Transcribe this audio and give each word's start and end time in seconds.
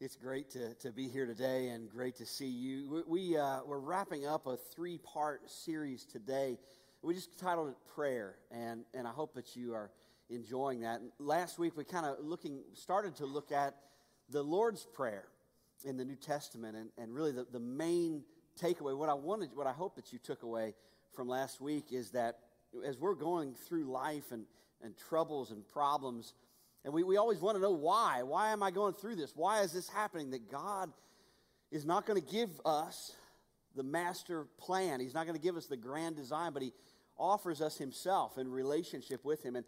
It's 0.00 0.14
great 0.14 0.48
to, 0.50 0.74
to 0.74 0.92
be 0.92 1.08
here 1.08 1.26
today 1.26 1.70
and 1.70 1.90
great 1.90 2.14
to 2.18 2.26
see 2.26 2.46
you. 2.46 2.88
We, 2.88 3.30
we, 3.32 3.36
uh, 3.36 3.62
we're 3.66 3.80
wrapping 3.80 4.28
up 4.28 4.46
a 4.46 4.56
three 4.56 4.96
part 4.98 5.50
series 5.50 6.04
today. 6.04 6.56
We 7.02 7.14
just 7.14 7.36
titled 7.36 7.70
it 7.70 7.76
Prayer, 7.96 8.36
and, 8.52 8.84
and 8.94 9.08
I 9.08 9.10
hope 9.10 9.34
that 9.34 9.56
you 9.56 9.74
are 9.74 9.90
enjoying 10.30 10.82
that. 10.82 11.00
Last 11.18 11.58
week, 11.58 11.76
we 11.76 11.82
kind 11.82 12.06
of 12.06 12.20
looking 12.20 12.60
started 12.74 13.16
to 13.16 13.26
look 13.26 13.50
at 13.50 13.74
the 14.30 14.40
Lord's 14.40 14.86
Prayer 14.94 15.24
in 15.84 15.96
the 15.96 16.04
New 16.04 16.14
Testament, 16.14 16.76
and, 16.76 16.90
and 16.96 17.12
really 17.12 17.32
the, 17.32 17.48
the 17.50 17.58
main 17.58 18.22
takeaway. 18.56 18.96
What 18.96 19.08
I 19.08 19.14
wanted, 19.14 19.50
what 19.56 19.66
I 19.66 19.72
hope 19.72 19.96
that 19.96 20.12
you 20.12 20.20
took 20.20 20.44
away 20.44 20.74
from 21.12 21.26
last 21.26 21.60
week 21.60 21.86
is 21.90 22.10
that 22.10 22.38
as 22.86 23.00
we're 23.00 23.16
going 23.16 23.52
through 23.52 23.90
life 23.90 24.30
and, 24.30 24.44
and 24.80 24.96
troubles 24.96 25.50
and 25.50 25.66
problems, 25.66 26.34
and 26.88 26.94
we, 26.94 27.02
we 27.02 27.18
always 27.18 27.38
want 27.40 27.54
to 27.54 27.60
know 27.60 27.72
why. 27.72 28.22
Why 28.22 28.50
am 28.50 28.62
I 28.62 28.70
going 28.70 28.94
through 28.94 29.16
this? 29.16 29.34
Why 29.36 29.60
is 29.60 29.72
this 29.72 29.90
happening? 29.90 30.30
That 30.30 30.50
God 30.50 30.90
is 31.70 31.84
not 31.84 32.06
going 32.06 32.18
to 32.18 32.26
give 32.26 32.48
us 32.64 33.12
the 33.76 33.82
master 33.82 34.46
plan. 34.56 34.98
He's 34.98 35.12
not 35.12 35.26
going 35.26 35.36
to 35.36 35.42
give 35.42 35.58
us 35.58 35.66
the 35.66 35.76
grand 35.76 36.16
design, 36.16 36.54
but 36.54 36.62
He 36.62 36.72
offers 37.18 37.60
us 37.60 37.76
Himself 37.76 38.38
in 38.38 38.50
relationship 38.50 39.22
with 39.22 39.42
Him. 39.42 39.54
And, 39.54 39.66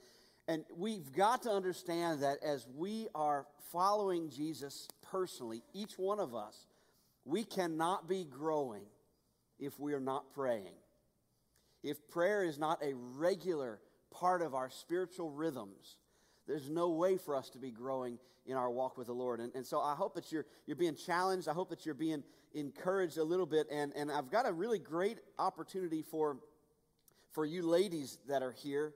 and 0.49 0.65
we've 0.75 1.13
got 1.13 1.43
to 1.43 1.51
understand 1.51 2.23
that 2.23 2.39
as 2.43 2.67
we 2.75 3.09
are 3.15 3.45
following 3.71 4.31
Jesus 4.31 4.89
personally, 5.03 5.63
each 5.75 5.99
one 5.99 6.21
of 6.21 6.35
us, 6.35 6.69
we 7.27 7.45
cannot 7.45 8.09
be 8.09 8.25
growing 8.25 8.85
if 9.59 9.79
we 9.79 9.93
are 9.93 10.01
not 10.01 10.33
praying. 10.33 10.73
If 11.83 12.09
prayer 12.09 12.45
is 12.45 12.59
not 12.59 12.83
a 12.83 12.95
regular 12.95 13.79
part 14.11 14.41
of 14.41 14.55
our 14.55 14.71
spiritual 14.71 15.31
rhythms, 15.31 15.97
there's 16.51 16.69
no 16.69 16.91
way 16.91 17.17
for 17.17 17.37
us 17.37 17.49
to 17.51 17.59
be 17.59 17.71
growing 17.71 18.19
in 18.45 18.57
our 18.57 18.71
walk 18.71 18.99
with 18.99 19.07
the 19.07 19.13
Lord. 19.13 19.39
And, 19.39 19.55
and 19.55 19.65
so 19.65 19.81
I 19.81 19.95
hope 19.95 20.15
that 20.15 20.33
you're, 20.33 20.47
you're 20.67 20.77
being 20.77 20.97
challenged. 20.97 21.49
I 21.49 21.53
hope 21.53 21.71
that 21.71 21.87
you're 21.87 21.95
being 21.95 22.25
encouraged 22.55 23.19
a 23.19 23.25
little 23.25 23.47
bit. 23.47 23.69
And, 23.71 23.93
and 23.95 24.11
I've 24.11 24.31
got 24.31 24.49
a 24.49 24.53
really 24.53 24.81
great 24.81 25.21
opportunity 25.39 26.03
for, 26.03 26.39
for 27.33 27.47
you 27.47 27.63
ladies 27.63 28.19
that 28.29 28.43
are 28.43 28.51
here. 28.51 28.95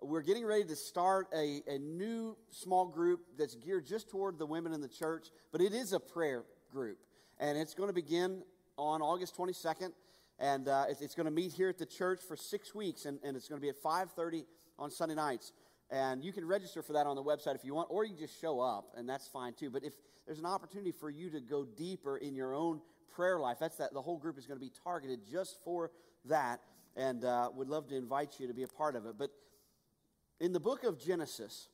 We're 0.00 0.22
getting 0.22 0.46
ready 0.46 0.64
to 0.64 0.76
start 0.76 1.28
a, 1.34 1.62
a 1.68 1.78
new 1.78 2.36
small 2.50 2.86
group 2.86 3.20
that's 3.38 3.54
geared 3.54 3.86
just 3.86 4.08
toward 4.08 4.38
the 4.38 4.46
women 4.46 4.72
in 4.72 4.80
the 4.80 4.88
church, 4.88 5.28
but 5.52 5.60
it 5.60 5.74
is 5.74 5.92
a 5.92 6.00
prayer 6.00 6.44
group. 6.72 6.98
And 7.38 7.58
it's 7.58 7.74
going 7.74 7.88
to 7.88 7.94
begin 7.94 8.42
on 8.78 9.02
August 9.02 9.36
22nd. 9.36 9.92
And 10.38 10.68
uh, 10.68 10.86
it's, 10.88 11.00
it's 11.00 11.14
going 11.14 11.26
to 11.26 11.32
meet 11.32 11.52
here 11.52 11.68
at 11.68 11.78
the 11.78 11.86
church 11.86 12.20
for 12.26 12.36
six 12.36 12.74
weeks, 12.74 13.04
and, 13.04 13.18
and 13.22 13.36
it's 13.36 13.48
going 13.48 13.60
to 13.60 13.62
be 13.62 13.68
at 13.68 13.82
5.30 13.82 14.44
on 14.78 14.90
Sunday 14.90 15.14
nights. 15.14 15.52
And 15.90 16.24
you 16.24 16.32
can 16.32 16.46
register 16.46 16.82
for 16.82 16.94
that 16.94 17.06
on 17.06 17.14
the 17.14 17.22
website 17.22 17.54
if 17.54 17.64
you 17.64 17.74
want, 17.74 17.88
or 17.90 18.04
you 18.04 18.16
just 18.16 18.40
show 18.40 18.60
up, 18.60 18.92
and 18.96 19.08
that's 19.08 19.28
fine 19.28 19.52
too. 19.52 19.70
But 19.70 19.84
if 19.84 19.92
there's 20.26 20.38
an 20.38 20.46
opportunity 20.46 20.92
for 20.92 21.10
you 21.10 21.30
to 21.30 21.40
go 21.40 21.64
deeper 21.64 22.16
in 22.16 22.34
your 22.34 22.54
own 22.54 22.80
prayer 23.14 23.38
life, 23.38 23.58
that's 23.60 23.76
that 23.76 23.92
the 23.92 24.02
whole 24.02 24.16
group 24.16 24.38
is 24.38 24.46
going 24.46 24.58
to 24.58 24.64
be 24.64 24.72
targeted 24.82 25.20
just 25.30 25.58
for 25.62 25.90
that, 26.24 26.60
and 26.96 27.24
uh, 27.24 27.50
would 27.54 27.68
love 27.68 27.88
to 27.88 27.96
invite 27.96 28.40
you 28.40 28.46
to 28.48 28.54
be 28.54 28.62
a 28.62 28.68
part 28.68 28.96
of 28.96 29.06
it. 29.06 29.16
But 29.18 29.30
in 30.40 30.52
the 30.52 30.60
book 30.60 30.84
of 30.84 30.98
Genesis, 30.98 31.68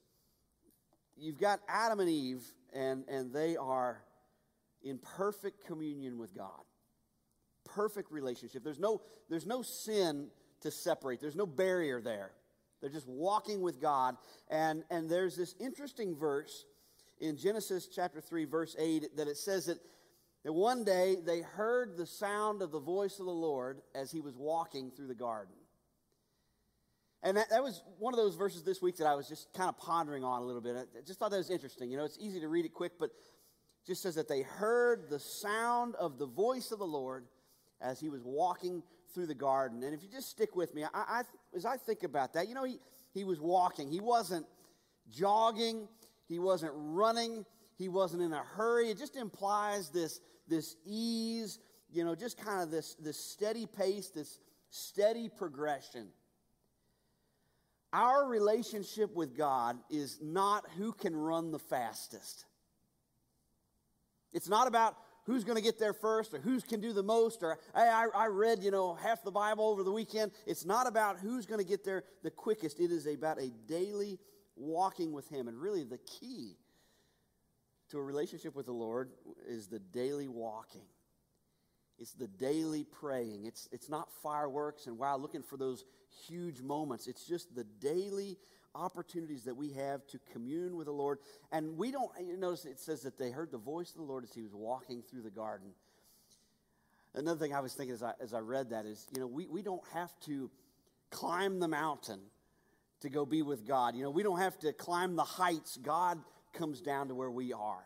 you've 1.17 1.39
got 1.39 1.61
Adam 1.69 2.01
and 2.01 2.11
Eve, 2.11 2.43
and, 2.75 3.05
and 3.09 3.33
they 3.33 3.57
are 3.57 4.03
in 4.83 4.99
perfect 4.99 5.67
communion 5.67 6.19
with 6.19 6.35
God, 6.35 6.61
perfect 7.65 8.11
relationship. 8.11 8.65
There's 8.65 8.81
no, 8.81 9.03
there's 9.29 9.47
no 9.47 9.63
sin 9.63 10.29
to 10.63 10.71
separate, 10.71 11.21
there's 11.21 11.37
no 11.37 11.47
barrier 11.47 12.01
there. 12.01 12.33
They're 12.81 12.91
just 12.91 13.09
walking 13.09 13.61
with 13.61 13.81
God. 13.81 14.17
And, 14.49 14.85
and 14.91 15.09
there's 15.09 15.37
this 15.37 15.55
interesting 15.61 16.17
verse 16.17 16.65
in 17.21 17.37
Genesis 17.37 17.89
chapter 17.89 18.21
3, 18.21 18.45
verse 18.45 18.75
8, 18.79 19.17
that 19.17 19.29
it 19.29 19.37
says 19.37 19.67
that, 19.67 19.79
that 20.45 20.53
one 20.53 20.85
day 20.85 21.17
they 21.25 21.41
heard 21.41 21.97
the 21.97 22.07
sound 22.07 22.63
of 22.63 22.71
the 22.71 22.81
voice 22.81 23.19
of 23.19 23.27
the 23.27 23.33
Lord 23.33 23.83
as 23.95 24.11
he 24.11 24.21
was 24.21 24.37
walking 24.37 24.91
through 24.91 25.09
the 25.09 25.15
garden. 25.15 25.55
And 27.23 27.37
that, 27.37 27.51
that 27.51 27.63
was 27.63 27.83
one 27.99 28.15
of 28.15 28.19
those 28.19 28.35
verses 28.35 28.63
this 28.63 28.81
week 28.81 28.97
that 28.97 29.07
I 29.07 29.15
was 29.15 29.29
just 29.29 29.53
kind 29.53 29.69
of 29.69 29.77
pondering 29.77 30.25
on 30.25 30.41
a 30.41 30.45
little 30.45 30.63
bit. 30.63 30.77
I 30.77 31.01
just 31.07 31.19
thought 31.19 31.31
that 31.33 31.37
was 31.37 31.51
interesting. 31.51 31.91
You 31.91 31.99
know, 31.99 32.05
it's 32.05 32.19
easy 32.19 32.41
to 32.41 32.49
read 32.49 32.65
it 32.65 32.73
quick, 32.73 32.93
but 32.99 33.11
just 33.87 34.03
says 34.03 34.15
that 34.15 34.29
they 34.29 34.41
heard 34.43 35.11
the 35.11 35.19
sound 35.19 35.95
of 35.97 36.19
the 36.19 36.27
voice 36.27 36.71
of 36.71 36.79
the 36.79 36.87
Lord 36.87 37.27
as 37.81 38.01
he 38.01 38.09
was 38.09 38.23
walking 38.25 38.83
through 39.15 39.27
the 39.27 39.35
garden. 39.35 39.83
And 39.83 39.95
if 39.95 40.03
you 40.03 40.09
just 40.09 40.29
stick 40.29 40.57
with 40.57 40.75
me, 40.75 40.85
I, 40.85 40.89
I, 40.95 41.23
as 41.55 41.65
I 41.65 41.77
think 41.77 42.03
about 42.03 42.33
that, 42.35 42.49
you 42.49 42.55
know, 42.55 42.65
he, 42.65 42.79
he 43.13 43.25
was 43.25 43.41
walking. 43.41 43.91
He 43.91 44.01
wasn't 44.01 44.47
jogging, 45.11 45.89
he 46.29 46.39
wasn't 46.39 46.73
running, 46.75 47.45
he 47.77 47.89
wasn't 47.89 48.23
in 48.23 48.33
a 48.33 48.43
hurry. 48.43 48.91
It 48.91 48.99
just 48.99 49.17
implies 49.17 49.91
this, 49.91 50.21
this 50.49 50.77
ease, 50.85 51.59
you 51.91 52.05
know, 52.05 52.15
just 52.15 52.39
kind 52.39 52.63
of 52.63 52.71
this, 52.71 52.95
this 52.95 53.19
steady 53.19 53.67
pace, 53.67 54.09
this 54.09 54.39
steady 54.71 55.29
progression. 55.29 56.09
Our 57.93 58.27
relationship 58.27 59.15
with 59.17 59.37
God 59.37 59.79
is 59.91 60.19
not 60.23 60.65
who 60.79 60.93
can 60.93 61.17
run 61.17 61.51
the 61.51 61.59
fastest. 61.59 62.45
It's 64.33 64.49
not 64.49 64.69
about 64.69 64.97
who's 65.25 65.45
going 65.45 65.57
to 65.57 65.63
get 65.63 65.79
there 65.79 65.93
first 65.93 66.35
or 66.35 66.39
who's 66.39 66.65
can 66.65 66.81
do 66.81 66.93
the 66.93 67.03
most 67.03 67.43
or 67.43 67.59
hey, 67.75 67.89
I, 67.89 68.07
I 68.15 68.27
read 68.27 68.63
you 68.63 68.71
know 68.71 68.95
half 68.95 69.23
the 69.23 69.31
bible 69.31 69.69
over 69.69 69.83
the 69.83 69.93
weekend. 69.93 70.33
It's 70.47 70.65
not 70.65 70.87
about 70.87 71.19
who's 71.19 71.47
going 71.47 71.61
to 71.61 71.67
get 71.67 71.85
there 71.85 72.05
the 72.23 72.31
quickest. 72.31 72.81
It 72.81 72.91
is 72.91 73.07
about 73.07 73.41
a 73.41 73.51
daily 73.67 74.19
walking 74.57 75.13
with 75.13 75.29
him. 75.29 75.49
And 75.49 75.61
really 75.61 75.85
the 75.85 75.99
key 75.99 76.57
to 77.91 77.99
a 77.99 78.03
relationship 78.03 78.55
with 78.55 78.67
the 78.67 78.73
lord 78.73 79.11
is 79.49 79.67
the 79.67 79.79
daily 79.79 80.29
walking. 80.29 80.87
It's 81.99 82.13
the 82.13 82.29
daily 82.29 82.85
praying. 82.85 83.45
It's, 83.45 83.69
it's 83.73 83.91
not 83.91 84.09
fireworks 84.23 84.87
and 84.87 84.97
wow 84.97 85.19
looking 85.19 85.43
for 85.43 85.59
those 85.59 85.85
huge 86.27 86.63
moments. 86.63 87.07
It's 87.07 87.27
just 87.27 87.55
the 87.55 87.65
daily 87.65 88.39
opportunities 88.75 89.45
that 89.45 89.57
we 89.57 89.73
have 89.73 90.07
to 90.09 90.19
commune 90.33 90.77
with 90.77 90.87
the 90.87 90.93
Lord. 90.93 91.19
And 91.53 91.77
we 91.77 91.91
don't, 91.91 92.11
you 92.21 92.37
notice 92.37 92.65
it 92.65 92.79
says 92.79 93.03
that 93.03 93.19
they 93.19 93.31
heard 93.31 93.51
the 93.51 93.59
voice 93.59 93.91
of 93.91 93.97
the 93.97 94.03
Lord 94.03 94.25
as 94.25 94.33
he 94.33 94.43
was 94.43 94.55
walking 94.55 95.03
through 95.03 95.23
the 95.23 95.31
garden. 95.31 95.69
Another 97.15 97.39
thing 97.39 97.55
I 97.55 97.61
was 97.61 97.75
thinking 97.75 97.95
as 97.95 98.03
I, 98.03 98.13
as 98.21 98.35
I 98.35 98.39
read 98.39 98.71
that 98.71 98.87
is, 98.87 99.07
you 99.13 99.21
know, 99.21 99.27
we, 99.27 99.47
we 99.47 99.63
don't 99.63 99.87
have 99.93 100.13
to 100.27 100.51
climb 101.11 101.59
the 101.59 101.69
mountain 101.69 102.21
to 103.01 103.09
go 103.09 103.25
be 103.27 103.43
with 103.43 103.67
God. 103.67 103.97
You 103.97 104.05
know, 104.05 104.11
we 104.11 104.23
don't 104.23 104.39
have 104.39 104.59
to 104.61 104.73
climb 104.73 105.17
the 105.17 105.25
heights. 105.25 105.77
God 105.77 106.19
comes 106.53 106.81
down 106.81 107.09
to 107.09 107.15
where 107.15 107.31
we 107.31 107.53
are. 107.53 107.85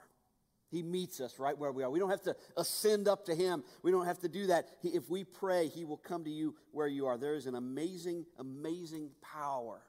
He 0.70 0.82
meets 0.82 1.20
us 1.20 1.38
right 1.38 1.56
where 1.56 1.70
we 1.70 1.84
are. 1.84 1.90
We 1.90 2.00
don't 2.00 2.10
have 2.10 2.22
to 2.22 2.34
ascend 2.56 3.06
up 3.06 3.26
to 3.26 3.34
Him. 3.34 3.62
We 3.82 3.92
don't 3.92 4.06
have 4.06 4.18
to 4.20 4.28
do 4.28 4.48
that. 4.48 4.66
He, 4.82 4.88
if 4.88 5.08
we 5.08 5.22
pray, 5.22 5.68
He 5.68 5.84
will 5.84 5.96
come 5.96 6.24
to 6.24 6.30
you 6.30 6.56
where 6.72 6.88
you 6.88 7.06
are. 7.06 7.16
There 7.16 7.36
is 7.36 7.46
an 7.46 7.54
amazing, 7.54 8.26
amazing 8.38 9.10
power 9.22 9.82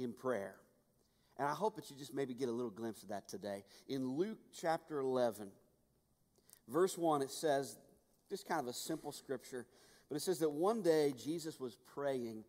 in 0.00 0.12
prayer. 0.12 0.54
And 1.38 1.48
I 1.48 1.52
hope 1.52 1.76
that 1.76 1.90
you 1.90 1.96
just 1.96 2.14
maybe 2.14 2.34
get 2.34 2.48
a 2.48 2.52
little 2.52 2.70
glimpse 2.70 3.02
of 3.02 3.08
that 3.08 3.28
today. 3.28 3.64
In 3.88 4.16
Luke 4.16 4.38
chapter 4.58 4.98
11, 4.98 5.48
verse 6.68 6.98
1, 6.98 7.22
it 7.22 7.30
says, 7.30 7.78
just 8.28 8.46
kind 8.46 8.60
of 8.60 8.66
a 8.66 8.72
simple 8.72 9.10
scripture, 9.10 9.66
but 10.08 10.16
it 10.16 10.20
says 10.20 10.38
that 10.40 10.50
one 10.50 10.82
day 10.82 11.14
Jesus 11.16 11.58
was 11.58 11.78
praying 11.94 12.44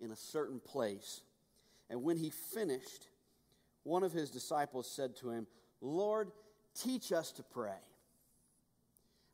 in 0.00 0.10
a 0.10 0.16
certain 0.16 0.60
place. 0.60 1.22
And 1.90 2.02
when 2.02 2.16
he 2.16 2.30
finished, 2.30 3.08
one 3.82 4.04
of 4.04 4.12
his 4.12 4.30
disciples 4.30 4.90
said 4.90 5.16
to 5.16 5.30
him, 5.30 5.46
Lord, 5.80 6.30
teach 6.74 7.12
us 7.12 7.32
to 7.32 7.42
pray. 7.42 7.80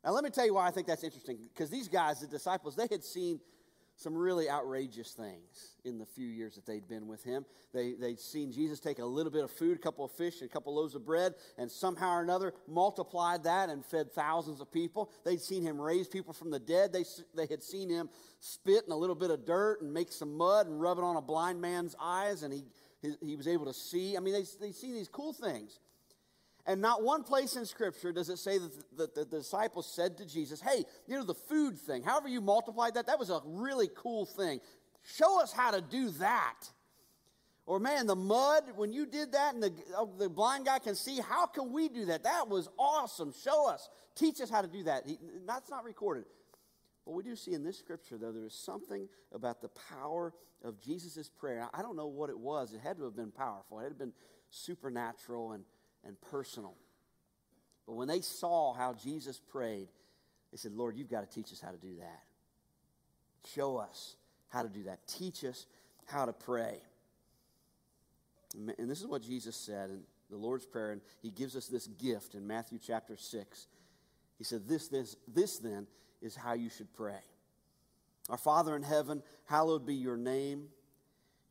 Now, 0.03 0.11
let 0.11 0.23
me 0.23 0.29
tell 0.29 0.45
you 0.45 0.53
why 0.53 0.67
I 0.67 0.71
think 0.71 0.87
that's 0.87 1.03
interesting. 1.03 1.37
Because 1.53 1.69
these 1.69 1.87
guys, 1.87 2.21
the 2.21 2.27
disciples, 2.27 2.75
they 2.75 2.87
had 2.89 3.03
seen 3.03 3.39
some 3.97 4.13
really 4.13 4.49
outrageous 4.49 5.11
things 5.11 5.75
in 5.85 5.97
the 5.97 6.05
few 6.05 6.27
years 6.27 6.55
that 6.55 6.65
they'd 6.65 6.87
been 6.87 7.07
with 7.07 7.23
him. 7.23 7.45
They, 7.73 7.93
they'd 7.93 8.19
seen 8.19 8.51
Jesus 8.51 8.79
take 8.79 8.99
a 8.99 9.05
little 9.05 9.31
bit 9.31 9.43
of 9.43 9.51
food, 9.51 9.77
a 9.77 9.79
couple 9.79 10.03
of 10.03 10.11
fish, 10.11 10.41
and 10.41 10.49
a 10.49 10.53
couple 10.53 10.73
of 10.73 10.81
loaves 10.81 10.95
of 10.95 11.05
bread, 11.05 11.35
and 11.57 11.71
somehow 11.71 12.15
or 12.15 12.21
another 12.21 12.53
multiplied 12.67 13.43
that 13.43 13.69
and 13.69 13.85
fed 13.85 14.11
thousands 14.11 14.59
of 14.59 14.71
people. 14.71 15.11
They'd 15.23 15.41
seen 15.41 15.63
him 15.63 15.81
raise 15.81 16.07
people 16.07 16.33
from 16.33 16.51
the 16.51 16.59
dead. 16.59 16.91
They, 16.91 17.05
they 17.33 17.47
had 17.47 17.63
seen 17.63 17.89
him 17.89 18.09
spit 18.39 18.83
in 18.85 18.91
a 18.91 18.97
little 18.97 19.15
bit 19.15 19.31
of 19.31 19.45
dirt 19.45 19.81
and 19.81 19.93
make 19.93 20.11
some 20.11 20.35
mud 20.35 20.67
and 20.67 20.81
rub 20.81 20.97
it 20.97 21.03
on 21.03 21.15
a 21.15 21.21
blind 21.21 21.61
man's 21.61 21.95
eyes, 22.01 22.43
and 22.43 22.53
he, 22.53 22.63
he, 23.01 23.15
he 23.21 23.35
was 23.35 23.47
able 23.47 23.65
to 23.65 23.73
see. 23.73 24.17
I 24.17 24.19
mean, 24.19 24.33
they, 24.33 24.43
they'd 24.59 24.75
seen 24.75 24.93
these 24.93 25.09
cool 25.09 25.31
things. 25.31 25.79
And 26.67 26.81
not 26.81 27.03
one 27.03 27.23
place 27.23 27.55
in 27.55 27.65
Scripture 27.65 28.11
does 28.11 28.29
it 28.29 28.37
say 28.37 28.57
that 28.57 28.97
the, 28.97 29.07
the, 29.07 29.25
the, 29.25 29.37
disciples 29.37 29.91
said 29.91 30.17
to 30.17 30.25
Jesus, 30.25 30.59
Hey, 30.59 30.83
you 31.05 31.15
know, 31.15 31.23
the 31.23 31.35
food 31.35 31.77
thing, 31.77 32.01
however 32.01 32.27
you 32.27 32.41
multiplied 32.41 32.95
that, 32.95 33.05
that 33.07 33.19
was 33.19 33.29
a 33.29 33.39
really 33.45 33.89
cool 33.95 34.25
thing. 34.25 34.59
Show 35.03 35.39
us 35.39 35.53
how 35.53 35.71
to 35.71 35.81
do 35.81 36.09
that. 36.11 36.55
Or, 37.67 37.79
man, 37.79 38.05
the 38.07 38.15
mud, 38.15 38.63
when 38.75 38.93
you 38.93 39.05
did 39.05 39.31
that 39.33 39.53
and 39.53 39.63
the, 39.63 39.73
oh, 39.95 40.11
the 40.17 40.29
blind 40.29 40.65
guy 40.65 40.79
can 40.79 40.95
see, 40.95 41.19
how 41.19 41.47
can 41.47 41.71
we 41.71 41.89
do 41.89 42.05
that? 42.05 42.23
That 42.23 42.47
was 42.47 42.69
awesome. 42.77 43.33
Show 43.43 43.69
us. 43.69 43.89
Teach 44.15 44.39
us 44.39 44.49
how 44.49 44.61
to 44.61 44.67
do 44.67 44.83
that. 44.83 45.03
He, 45.05 45.17
that's 45.47 45.69
not 45.69 45.83
recorded. 45.83 46.25
But 47.05 47.13
we 47.13 47.23
do 47.23 47.35
see 47.35 47.53
in 47.53 47.63
this 47.63 47.77
scripture, 47.77 48.17
though, 48.17 48.31
there 48.31 48.45
is 48.45 48.53
something 48.53 49.07
about 49.31 49.61
the 49.61 49.69
power 49.91 50.33
of 50.63 50.79
Jesus' 50.79 51.29
prayer. 51.29 51.67
I 51.73 51.81
don't 51.81 51.95
know 51.95 52.07
what 52.07 52.29
it 52.29 52.37
was. 52.37 52.73
It 52.73 52.81
had 52.81 52.97
to 52.97 53.03
have 53.03 53.15
been 53.15 53.31
powerful, 53.31 53.79
it 53.79 53.83
had 53.83 53.97
been 53.97 54.13
supernatural 54.49 55.53
and 55.53 55.63
and 56.05 56.19
personal. 56.31 56.75
But 57.85 57.95
when 57.95 58.07
they 58.07 58.21
saw 58.21 58.73
how 58.73 58.93
Jesus 58.93 59.39
prayed, 59.39 59.87
they 60.51 60.57
said, 60.57 60.73
Lord, 60.73 60.95
you've 60.95 61.09
got 61.09 61.29
to 61.29 61.33
teach 61.33 61.51
us 61.51 61.59
how 61.59 61.71
to 61.71 61.77
do 61.77 61.95
that. 61.99 62.23
Show 63.53 63.77
us 63.77 64.15
how 64.49 64.63
to 64.63 64.69
do 64.69 64.83
that. 64.83 65.07
Teach 65.07 65.43
us 65.43 65.65
how 66.05 66.25
to 66.25 66.33
pray. 66.33 66.81
And 68.55 68.89
this 68.89 69.01
is 69.01 69.07
what 69.07 69.21
Jesus 69.21 69.55
said 69.55 69.89
in 69.89 70.01
the 70.29 70.37
Lord's 70.37 70.65
Prayer, 70.65 70.91
and 70.91 71.01
He 71.21 71.29
gives 71.29 71.55
us 71.55 71.67
this 71.67 71.87
gift 71.87 72.35
in 72.35 72.47
Matthew 72.47 72.79
chapter 72.81 73.17
6. 73.17 73.67
He 74.37 74.43
said, 74.43 74.67
This, 74.67 74.87
this, 74.87 75.17
this 75.27 75.57
then 75.57 75.87
is 76.21 76.35
how 76.35 76.53
you 76.53 76.69
should 76.69 76.91
pray. 76.93 77.19
Our 78.29 78.37
Father 78.37 78.75
in 78.75 78.81
heaven, 78.81 79.21
hallowed 79.45 79.85
be 79.85 79.93
your 79.93 80.17
name. 80.17 80.69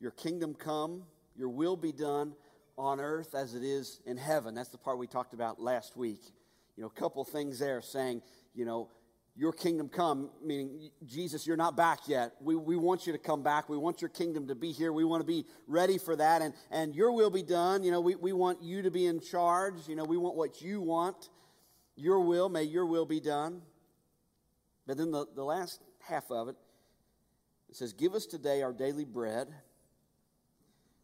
Your 0.01 0.11
kingdom 0.11 0.55
come, 0.55 1.05
your 1.37 1.49
will 1.49 1.77
be 1.77 1.93
done 1.93 2.35
on 2.77 3.01
earth 3.01 3.35
as 3.35 3.55
it 3.55 3.63
is 3.63 4.01
in 4.07 4.17
heaven. 4.17 4.55
That's 4.55 4.71
the 4.71 4.79
part 4.79 4.99
we 4.99 5.07
talked 5.07 5.35
about 5.35 5.61
last 5.61 5.97
week. 5.97 6.21
You 6.77 6.83
know, 6.83 6.89
a 6.89 7.01
couple 7.01 7.25
things 7.25 7.59
there 7.59 7.81
saying, 7.81 8.23
you 8.55 8.65
know, 8.65 8.91
your 9.37 9.53
kingdom 9.53 9.89
come, 9.89 10.31
meaning, 10.45 10.91
Jesus, 11.05 11.45
you're 11.45 11.57
not 11.57 11.77
back 11.77 12.01
yet. 12.07 12.35
We, 12.41 12.55
we 12.55 12.77
want 12.77 13.07
you 13.07 13.13
to 13.13 13.19
come 13.19 13.43
back. 13.43 13.69
We 13.69 13.77
want 13.77 14.01
your 14.01 14.09
kingdom 14.09 14.47
to 14.47 14.55
be 14.55 14.71
here. 14.71 14.93
We 14.93 15.05
want 15.05 15.23
to 15.23 15.27
be 15.27 15.45
ready 15.67 15.99
for 15.99 16.15
that. 16.15 16.41
And, 16.41 16.55
and 16.71 16.95
your 16.95 17.11
will 17.13 17.31
be 17.31 17.43
done. 17.43 17.83
You 17.83 17.91
know, 17.91 18.01
we, 18.01 18.15
we 18.15 18.33
want 18.33 18.63
you 18.63 18.83
to 18.83 18.93
be 18.93 19.07
in 19.07 19.21
charge. 19.21 19.89
You 19.89 19.97
know, 19.97 20.05
we 20.05 20.17
want 20.17 20.37
what 20.37 20.63
you 20.63 20.81
want. 20.81 21.31
Your 21.97 22.21
will, 22.21 22.49
may 22.49 22.63
your 22.63 22.87
will 22.87 23.07
be 23.07 23.19
done. 23.19 23.63
But 24.87 24.99
then 24.99 25.11
the, 25.11 25.27
the 25.35 25.45
last 25.45 25.81
half 26.01 26.31
of 26.31 26.49
it, 26.49 26.57
it 27.69 27.77
says, 27.77 27.93
Give 27.93 28.15
us 28.15 28.27
today 28.27 28.63
our 28.63 28.73
daily 28.73 29.05
bread 29.05 29.49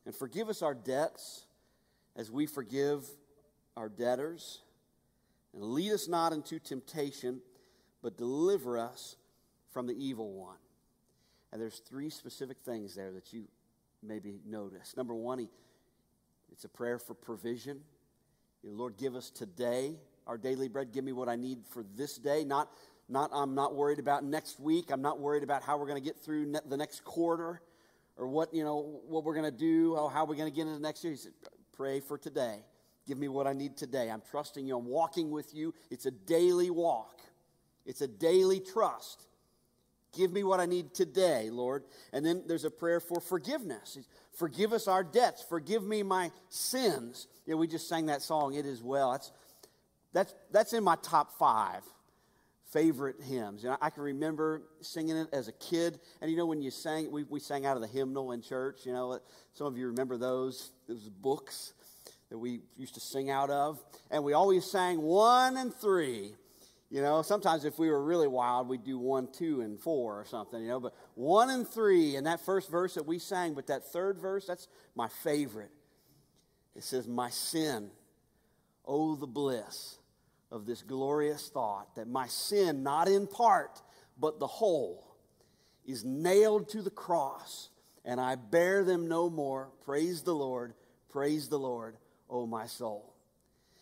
and 0.07 0.15
forgive 0.15 0.49
us 0.49 0.63
our 0.63 0.75
debts 0.75 1.47
as 2.21 2.31
we 2.31 2.47
forgive 2.47 3.05
our 3.77 3.89
debtors. 3.89 4.61
And 5.53 5.65
lead 5.65 5.91
us 5.91 6.07
not 6.07 6.33
into 6.33 6.61
temptation 6.61 7.41
but 8.03 8.17
deliver 8.17 8.79
us 8.79 9.17
from 9.73 9.87
the 9.87 9.93
evil 9.93 10.33
one. 10.33 10.57
And 11.53 11.61
there's 11.61 11.79
three 11.79 12.11
specific 12.11 12.59
things 12.65 12.95
there 12.95 13.13
that 13.13 13.33
you 13.33 13.45
maybe 14.03 14.41
notice. 14.47 14.97
Number 14.97 15.15
one, 15.15 15.49
it's 16.51 16.65
a 16.65 16.69
prayer 16.69 16.99
for 16.99 17.15
provision. 17.15 17.81
Lord, 18.63 18.97
give 18.97 19.17
us 19.17 19.31
today 19.31 19.97
our 20.27 20.39
daily 20.39 20.69
bread. 20.69 20.93
Give 20.93 21.05
me 21.05 21.13
what 21.13 21.29
I 21.29 21.37
need 21.37 21.61
for 21.71 21.85
this 21.97 22.17
day. 22.17 22.45
Not, 22.45 22.71
not 23.09 23.31
I'm 23.33 23.55
not 23.55 23.75
worried 23.75 23.99
about 23.99 24.23
next 24.23 24.61
week. 24.61 24.91
I'm 24.91 25.03
not 25.03 25.19
worried 25.19 25.43
about 25.43 25.63
how 25.63 25.77
we're 25.77 25.87
going 25.87 26.01
to 26.01 26.05
get 26.05 26.19
through 26.19 26.47
ne- 26.47 26.61
the 26.69 26.77
next 26.77 27.05
quarter 27.05 27.61
or 28.17 28.29
what, 28.29 28.55
you 28.55 28.63
know, 28.63 29.01
what 29.09 29.25
we're 29.25 29.35
going 29.35 29.51
to 29.51 29.59
do, 29.59 29.97
how, 29.97 30.09
how 30.09 30.25
we're 30.25 30.37
going 30.37 30.51
to 30.51 30.55
get 30.55 30.63
into 30.63 30.75
the 30.75 30.81
next 30.81 31.03
year. 31.03 31.13
He 31.13 31.19
said, 31.19 31.33
pray 31.81 31.99
for 31.99 32.19
today. 32.19 32.59
Give 33.07 33.17
me 33.17 33.29
what 33.29 33.47
I 33.47 33.55
need 33.55 33.75
today. 33.75 34.11
I'm 34.11 34.21
trusting 34.31 34.67
you. 34.67 34.77
I'm 34.77 34.85
walking 34.85 35.31
with 35.31 35.55
you. 35.55 35.73
It's 35.91 36.05
a 36.05 36.11
daily 36.11 36.69
walk. 36.69 37.19
It's 37.87 38.03
a 38.03 38.07
daily 38.07 38.61
trust. 38.61 39.25
Give 40.15 40.31
me 40.31 40.45
what 40.45 40.61
I 40.61 40.67
need 40.67 40.93
today, 40.93 41.49
Lord. 41.49 41.85
And 42.13 42.25
then 42.25 42.43
there's 42.47 42.67
a 42.67 42.71
prayer 42.71 43.01
for 43.01 43.19
forgiveness. 43.19 43.97
Forgive 44.37 44.75
us 44.75 44.89
our 44.89 45.03
debts. 45.03 45.43
Forgive 45.43 45.83
me 45.83 46.03
my 46.03 46.31
sins. 46.51 47.29
Yeah, 47.47 47.55
we 47.55 47.67
just 47.67 47.89
sang 47.89 48.05
that 48.07 48.21
song, 48.21 48.53
It 48.53 48.67
Is 48.67 48.83
Well. 48.83 49.13
That's, 49.13 49.33
that's, 50.13 50.35
that's 50.53 50.73
in 50.75 50.85
my 50.85 50.97
top 51.01 51.33
five 51.39 51.83
favorite 52.73 53.17
hymns. 53.23 53.65
And 53.65 53.77
I 53.81 53.91
can 53.91 54.03
remember 54.03 54.63
singing 54.81 55.17
it 55.17 55.29
as 55.33 55.49
a 55.49 55.53
kid. 55.53 55.99
And 56.21 56.31
you 56.31 56.37
know, 56.37 56.47
when 56.47 56.63
you 56.63 56.71
sang, 56.71 57.11
we, 57.11 57.25
we 57.25 57.41
sang 57.41 57.67
out 57.67 57.77
of 57.77 57.83
the 57.83 57.89
hymnal 57.89 58.33
in 58.33 58.43
church. 58.43 58.81
You 58.85 58.93
know, 58.93 59.13
uh, 59.13 59.19
some 59.55 59.67
of 59.67 59.77
you 59.77 59.89
remember 59.89 60.17
those, 60.17 60.73
those 60.89 61.09
books 61.09 61.73
that 62.31 62.39
we 62.39 62.61
used 62.77 62.95
to 62.95 63.01
sing 63.01 63.31
out 63.31 63.51
of. 63.51 63.83
And 64.11 64.23
we 64.23 64.33
always 64.33 64.71
sang 64.71 65.01
one 65.01 65.57
and 65.57 65.75
three. 65.75 66.35
You 66.91 67.03
know, 67.03 67.23
sometimes 67.23 67.65
if 67.65 67.79
we 67.79 67.89
were 67.89 68.03
really 68.03 68.29
wild, 68.29 68.69
we'd 68.69 68.85
do 68.85 68.99
one, 68.99 69.29
two, 69.33 69.61
and 69.61 69.79
four 69.79 70.21
or 70.21 70.25
something, 70.25 70.61
you 70.61 70.69
know, 70.69 70.81
but 70.81 70.93
one 71.15 71.49
and 71.49 71.67
three 71.69 72.17
and 72.17 72.27
that 72.27 72.45
first 72.45 72.69
verse 72.69 72.95
that 72.95 73.07
we 73.07 73.21
sang, 73.21 73.55
but 73.55 73.69
that 73.69 73.85
third 73.93 74.19
verse, 74.19 74.45
that's 74.45 74.67
my 74.97 75.07
favorite. 75.23 75.71
It 76.75 76.83
says, 76.83 77.07
My 77.07 77.31
sin, 77.31 77.91
oh, 78.85 79.15
the 79.15 79.29
bliss 79.29 80.00
of 80.51 80.67
this 80.67 80.83
glorious 80.83 81.49
thought 81.49 81.95
that 81.97 82.09
my 82.09 82.27
sin, 82.27 82.83
not 82.83 83.09
in 83.09 83.27
part, 83.27 83.83
but 84.19 84.39
the 84.39 84.47
whole, 84.47 85.17
is 85.85 86.05
nailed 86.05 86.69
to 86.71 86.83
the 86.83 86.91
cross, 86.91 87.71
and 88.05 88.21
I 88.21 88.35
bear 88.35 88.85
them 88.85 89.09
no 89.09 89.31
more. 89.31 89.71
Praise 89.85 90.23
the 90.23 90.35
Lord, 90.35 90.75
praise 91.09 91.49
the 91.49 91.59
Lord, 91.59 91.97
oh, 92.29 92.47
my 92.47 92.67
soul. 92.67 93.15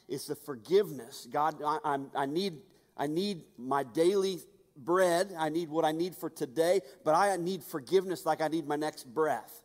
It's 0.08 0.26
the 0.26 0.36
forgiveness. 0.36 1.26
God, 1.30 1.62
I, 1.64 1.78
I'm, 1.84 2.10
I 2.14 2.26
need 2.26 2.54
I 2.98 3.06
need 3.06 3.44
my 3.56 3.84
daily 3.84 4.40
bread. 4.76 5.32
I 5.38 5.48
need 5.48 5.68
what 5.68 5.84
I 5.84 5.92
need 5.92 6.16
for 6.16 6.28
today, 6.28 6.80
but 7.04 7.14
I 7.14 7.36
need 7.36 7.62
forgiveness 7.62 8.26
like 8.26 8.40
I 8.40 8.48
need 8.48 8.66
my 8.66 8.76
next 8.76 9.04
breath. 9.14 9.62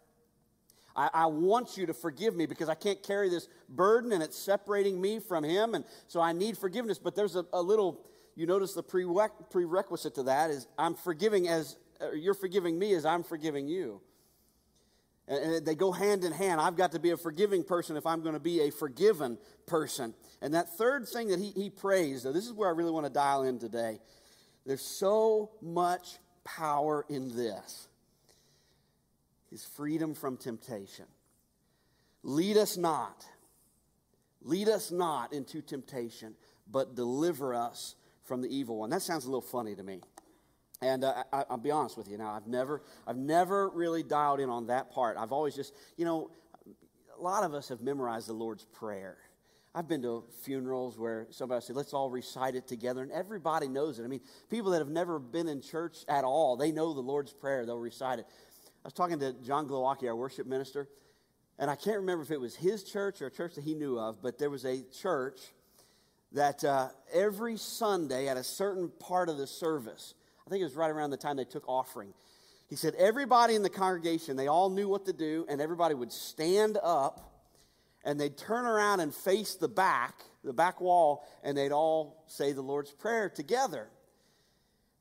I, 0.95 1.09
I, 1.13 1.25
want 1.25 1.75
you 1.77 1.85
to 1.87 1.93
forgive 1.93 2.35
me 2.35 2.45
because 2.45 2.69
I 2.69 2.75
can't 2.75 3.01
carry 3.01 3.29
this 3.29 3.47
burden 3.67 4.11
and 4.11 4.21
it's 4.21 4.37
separating 4.37 5.01
me 5.01 5.19
from 5.19 5.43
Him. 5.43 5.73
And 5.73 5.85
so 6.07 6.21
I 6.21 6.33
need 6.33 6.57
forgiveness. 6.57 6.99
But 6.99 7.15
there's 7.15 7.35
a, 7.35 7.45
a 7.51 7.61
little, 7.61 8.01
you 8.35 8.45
notice 8.45 8.73
the 8.73 8.83
prerequisite 8.83 10.15
to 10.15 10.23
that 10.23 10.51
is 10.51 10.67
I'm 10.77 10.93
forgiving 10.93 11.47
as, 11.47 11.77
you're 12.15 12.33
forgiving 12.33 12.77
me 12.77 12.93
as 12.93 13.05
I'm 13.05 13.23
forgiving 13.23 13.67
you. 13.67 14.01
And 15.27 15.65
they 15.65 15.75
go 15.75 15.91
hand 15.91 16.25
in 16.25 16.33
hand. 16.33 16.59
I've 16.59 16.75
got 16.75 16.91
to 16.91 16.99
be 16.99 17.11
a 17.11 17.17
forgiving 17.17 17.63
person 17.63 17.95
if 17.95 18.05
I'm 18.05 18.21
going 18.21 18.33
to 18.33 18.41
be 18.41 18.61
a 18.61 18.71
forgiven 18.71 19.37
person. 19.65 20.13
And 20.41 20.53
that 20.53 20.77
third 20.77 21.07
thing 21.07 21.29
that 21.29 21.39
he, 21.39 21.51
he 21.51 21.69
prays, 21.69 22.23
though, 22.23 22.33
this 22.33 22.45
is 22.45 22.51
where 22.51 22.67
I 22.67 22.73
really 22.73 22.91
want 22.91 23.05
to 23.05 23.11
dial 23.11 23.43
in 23.43 23.57
today. 23.57 23.99
There's 24.65 24.81
so 24.81 25.51
much 25.61 26.17
power 26.43 27.05
in 27.07 27.35
this 27.35 27.87
is 29.53 29.63
freedom 29.63 30.15
from 30.15 30.35
temptation. 30.35 31.05
Lead 32.23 32.57
us 32.57 32.75
not, 32.75 33.25
lead 34.41 34.67
us 34.67 34.91
not 34.91 35.31
into 35.31 35.61
temptation, 35.61 36.33
but 36.69 36.95
deliver 36.95 37.53
us 37.53 37.95
from 38.23 38.41
the 38.41 38.53
evil 38.53 38.79
one. 38.79 38.89
That 38.89 39.01
sounds 39.01 39.25
a 39.25 39.27
little 39.27 39.41
funny 39.41 39.75
to 39.75 39.83
me. 39.83 40.01
And 40.81 41.03
uh, 41.03 41.23
I, 41.31 41.45
will 41.49 41.57
be 41.57 41.71
honest 41.71 41.97
with 41.97 42.09
you 42.09 42.17
now, 42.17 42.31
I've 42.31 42.47
never, 42.47 42.81
I've 43.05 43.17
never 43.17 43.69
really 43.69 44.03
dialed 44.03 44.39
in 44.39 44.49
on 44.49 44.67
that 44.67 44.91
part. 44.91 45.17
I've 45.17 45.31
always 45.31 45.55
just, 45.55 45.73
you 45.97 46.05
know, 46.05 46.31
a 47.17 47.21
lot 47.21 47.43
of 47.43 47.53
us 47.53 47.69
have 47.69 47.81
memorized 47.81 48.27
the 48.27 48.33
Lord's 48.33 48.65
Prayer. 48.65 49.17
I've 49.75 49.87
been 49.87 50.01
to 50.03 50.23
funerals 50.43 50.97
where 50.99 51.27
somebody 51.31 51.63
said, 51.65 51.75
let's 51.75 51.93
all 51.93 52.09
recite 52.09 52.55
it 52.55 52.67
together, 52.67 53.01
and 53.01 53.11
everybody 53.11 53.67
knows 53.67 53.99
it. 53.99 54.03
I 54.03 54.07
mean, 54.07 54.21
people 54.49 54.71
that 54.71 54.79
have 54.79 54.89
never 54.89 55.19
been 55.19 55.47
in 55.47 55.61
church 55.61 55.97
at 56.07 56.23
all, 56.23 56.57
they 56.57 56.71
know 56.71 56.93
the 56.93 57.01
Lord's 57.01 57.33
Prayer, 57.33 57.65
they'll 57.65 57.77
recite 57.77 58.19
it. 58.19 58.25
I 58.83 58.87
was 58.87 58.93
talking 58.93 59.19
to 59.19 59.31
John 59.45 59.65
Glowacki, 59.65 60.07
our 60.07 60.15
worship 60.15 60.45
minister, 60.45 60.89
and 61.57 61.71
I 61.71 61.75
can't 61.75 61.99
remember 61.99 62.21
if 62.21 62.31
it 62.31 62.41
was 62.41 62.53
his 62.53 62.83
church 62.83 63.21
or 63.21 63.27
a 63.27 63.31
church 63.31 63.55
that 63.55 63.63
he 63.63 63.75
knew 63.75 63.97
of, 63.97 64.21
but 64.21 64.37
there 64.37 64.49
was 64.49 64.65
a 64.65 64.83
church 65.01 65.39
that 66.33 66.65
uh, 66.65 66.89
every 67.13 67.55
Sunday 67.55 68.27
at 68.27 68.35
a 68.35 68.43
certain 68.43 68.91
part 68.99 69.29
of 69.29 69.37
the 69.37 69.47
service, 69.47 70.15
I 70.45 70.49
think 70.49 70.59
it 70.59 70.65
was 70.65 70.75
right 70.75 70.91
around 70.91 71.11
the 71.11 71.17
time 71.17 71.37
they 71.37 71.45
took 71.45 71.69
offering. 71.69 72.13
He 72.69 72.75
said, 72.75 72.93
everybody 72.95 73.55
in 73.55 73.63
the 73.63 73.69
congregation, 73.69 74.35
they 74.35 74.47
all 74.47 74.69
knew 74.69 74.89
what 74.89 75.05
to 75.05 75.13
do, 75.13 75.45
and 75.47 75.61
everybody 75.61 75.95
would 75.95 76.11
stand 76.11 76.77
up 76.83 77.29
and 78.03 78.19
they'd 78.19 78.37
turn 78.37 78.65
around 78.65 78.99
and 78.99 79.15
face 79.15 79.55
the 79.55 79.69
back, 79.69 80.15
the 80.43 80.51
back 80.51 80.81
wall, 80.81 81.25
and 81.41 81.57
they'd 81.57 81.71
all 81.71 82.25
say 82.27 82.51
the 82.51 82.61
Lord's 82.61 82.91
Prayer 82.91 83.29
together. 83.29 83.87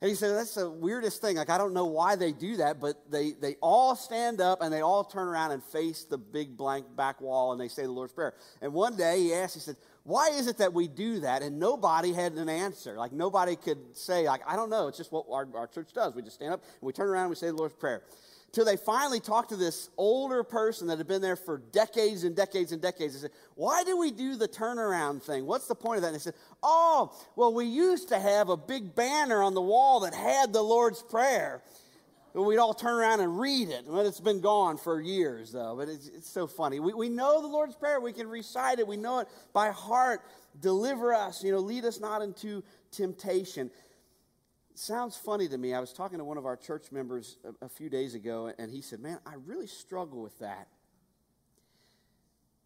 And 0.03 0.09
he 0.09 0.15
said, 0.17 0.35
That's 0.35 0.55
the 0.55 0.69
weirdest 0.69 1.21
thing. 1.21 1.37
Like, 1.37 1.49
I 1.49 1.57
don't 1.57 1.73
know 1.73 1.85
why 1.85 2.17
they 2.17 2.33
do 2.33 2.57
that, 2.57 2.81
but 2.81 3.09
they, 3.09 3.31
they 3.31 3.55
all 3.61 3.95
stand 3.95 4.41
up 4.41 4.61
and 4.61 4.71
they 4.71 4.81
all 4.81 5.05
turn 5.05 5.29
around 5.29 5.51
and 5.51 5.63
face 5.63 6.03
the 6.03 6.17
big 6.17 6.57
blank 6.57 6.93
back 6.93 7.21
wall 7.21 7.53
and 7.53 7.61
they 7.61 7.69
say 7.69 7.83
the 7.83 7.91
Lord's 7.91 8.11
Prayer. 8.11 8.33
And 8.61 8.73
one 8.73 8.97
day 8.97 9.21
he 9.21 9.33
asked, 9.33 9.53
he 9.53 9.61
said, 9.61 9.77
why 10.03 10.27
is 10.31 10.47
it 10.47 10.57
that 10.57 10.73
we 10.73 10.89
do 10.89 11.21
that? 11.21 11.41
And 11.41 11.57
nobody 11.57 12.11
had 12.11 12.33
an 12.33 12.49
answer. 12.49 12.97
Like 12.97 13.13
nobody 13.13 13.55
could 13.55 13.95
say, 13.95 14.27
like, 14.27 14.41
I 14.45 14.57
don't 14.57 14.69
know. 14.69 14.89
It's 14.89 14.97
just 14.97 15.13
what 15.13 15.25
our, 15.31 15.47
our 15.55 15.67
church 15.67 15.93
does. 15.93 16.13
We 16.13 16.21
just 16.21 16.35
stand 16.35 16.51
up 16.51 16.61
and 16.61 16.81
we 16.81 16.91
turn 16.91 17.07
around 17.07 17.23
and 17.23 17.29
we 17.29 17.37
say 17.37 17.47
the 17.47 17.53
Lord's 17.53 17.75
Prayer. 17.75 18.03
Till 18.53 18.65
they 18.65 18.77
finally 18.77 19.19
talked 19.19 19.49
to 19.49 19.55
this 19.55 19.89
older 19.97 20.43
person 20.43 20.87
that 20.87 20.99
had 20.99 21.07
been 21.07 21.23
there 21.23 21.35
for 21.35 21.57
decades 21.71 22.23
and 22.23 22.35
decades 22.35 22.71
and 22.71 22.79
decades. 22.79 23.15
They 23.15 23.21
said, 23.21 23.31
Why 23.55 23.83
do 23.83 23.97
we 23.97 24.11
do 24.11 24.35
the 24.35 24.47
turnaround 24.47 25.23
thing? 25.23 25.47
What's 25.47 25.67
the 25.67 25.73
point 25.73 25.97
of 25.97 26.01
that? 26.03 26.09
And 26.09 26.15
they 26.15 26.19
said, 26.19 26.35
Oh, 26.61 27.11
well, 27.35 27.51
we 27.51 27.65
used 27.65 28.09
to 28.09 28.19
have 28.19 28.49
a 28.49 28.57
big 28.57 28.93
banner 28.93 29.41
on 29.41 29.55
the 29.55 29.61
wall 29.61 30.01
that 30.01 30.13
had 30.13 30.53
the 30.53 30.61
Lord's 30.61 31.01
Prayer. 31.01 31.63
We'd 32.35 32.57
all 32.57 32.75
turn 32.75 32.93
around 32.93 33.21
and 33.21 33.39
read 33.39 33.69
it. 33.69 33.85
Well, 33.87 34.05
it's 34.05 34.19
been 34.19 34.41
gone 34.41 34.77
for 34.77 35.01
years, 35.01 35.51
though, 35.51 35.75
but 35.75 35.89
it's, 35.89 36.07
it's 36.07 36.29
so 36.29 36.45
funny. 36.45 36.79
We, 36.79 36.93
we 36.93 37.09
know 37.09 37.41
the 37.41 37.47
Lord's 37.47 37.75
Prayer. 37.75 37.99
We 37.99 38.13
can 38.13 38.27
recite 38.27 38.77
it. 38.77 38.87
We 38.87 38.97
know 38.97 39.19
it 39.19 39.27
by 39.53 39.69
heart. 39.69 40.21
Deliver 40.59 41.13
us, 41.13 41.43
you 41.43 41.51
know, 41.51 41.59
lead 41.59 41.85
us 41.85 41.99
not 41.99 42.21
into 42.21 42.63
temptation. 42.91 43.71
Sounds 44.75 45.15
funny 45.15 45.47
to 45.47 45.57
me. 45.57 45.73
I 45.73 45.79
was 45.79 45.93
talking 45.93 46.17
to 46.17 46.23
one 46.23 46.37
of 46.37 46.45
our 46.45 46.57
church 46.57 46.91
members 46.91 47.37
a, 47.43 47.65
a 47.65 47.69
few 47.69 47.89
days 47.89 48.15
ago, 48.15 48.51
and 48.57 48.71
he 48.71 48.81
said, 48.81 48.99
Man, 48.99 49.19
I 49.25 49.35
really 49.45 49.67
struggle 49.67 50.21
with 50.21 50.37
that. 50.39 50.67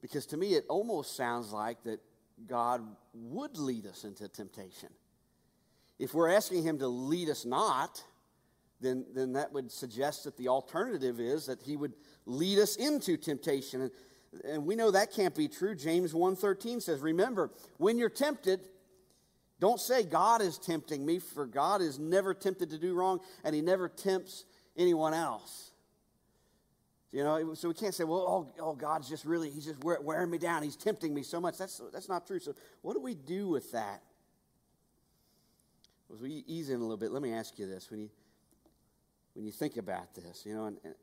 Because 0.01 0.25
to 0.27 0.37
me, 0.37 0.53
it 0.53 0.65
almost 0.69 1.15
sounds 1.15 1.51
like 1.51 1.83
that 1.83 1.99
God 2.45 2.81
would 3.13 3.57
lead 3.57 3.85
us 3.87 4.03
into 4.03 4.27
temptation. 4.27 4.89
If 5.99 6.13
we're 6.13 6.29
asking 6.29 6.63
Him 6.63 6.79
to 6.79 6.87
lead 6.87 7.29
us 7.29 7.45
not, 7.45 8.03
then, 8.79 9.05
then 9.13 9.33
that 9.33 9.51
would 9.51 9.71
suggest 9.71 10.23
that 10.25 10.37
the 10.37 10.47
alternative 10.47 11.19
is 11.19 11.47
that 11.47 11.61
He 11.61 11.75
would 11.75 11.93
lead 12.25 12.59
us 12.59 12.75
into 12.75 13.17
temptation. 13.17 13.81
And, 13.81 13.91
and 14.45 14.65
we 14.65 14.75
know 14.75 14.91
that 14.91 15.11
can't 15.11 15.35
be 15.35 15.47
true. 15.47 15.73
James 15.73 16.13
1.13 16.13 16.81
says, 16.81 17.01
Remember, 17.01 17.51
when 17.77 17.97
you're 17.97 18.09
tempted, 18.09 18.61
don't 19.59 19.79
say, 19.79 20.03
God 20.03 20.41
is 20.41 20.57
tempting 20.57 21.05
me, 21.05 21.19
for 21.19 21.45
God 21.45 21.81
is 21.81 21.97
never 21.97 22.33
tempted 22.33 22.69
to 22.69 22.77
do 22.77 22.93
wrong, 22.93 23.19
and 23.43 23.55
He 23.55 23.61
never 23.61 23.89
tempts 23.89 24.45
anyone 24.77 25.13
else. 25.13 25.71
You 27.11 27.23
know, 27.23 27.53
so 27.55 27.69
we 27.69 27.73
can't 27.73 27.95
say, 27.95 28.03
well, 28.03 28.19
oh, 28.59 28.61
oh 28.61 28.75
God's 28.75 29.09
just 29.09 29.25
really, 29.25 29.49
He's 29.49 29.65
just 29.65 29.83
wearing 29.83 30.29
me 30.29 30.37
down. 30.37 30.61
He's 30.61 30.75
tempting 30.75 31.13
me 31.13 31.23
so 31.23 31.41
much. 31.41 31.57
That's, 31.57 31.81
that's 31.91 32.09
not 32.09 32.27
true. 32.27 32.39
So, 32.39 32.53
what 32.81 32.93
do 32.93 33.01
we 33.01 33.15
do 33.15 33.47
with 33.47 33.71
that? 33.71 34.03
As 36.13 36.21
we 36.21 36.43
ease 36.47 36.69
in 36.69 36.77
a 36.77 36.81
little 36.81 36.97
bit, 36.97 37.11
let 37.11 37.21
me 37.21 37.33
ask 37.33 37.57
you 37.57 37.65
this. 37.65 37.89
When 37.89 37.99
you, 37.99 38.09
when 39.33 39.45
you 39.45 39.51
think 39.51 39.77
about 39.77 40.13
this, 40.13 40.43
you 40.45 40.53
know, 40.53 40.65
and, 40.65 40.77
and 40.83 40.93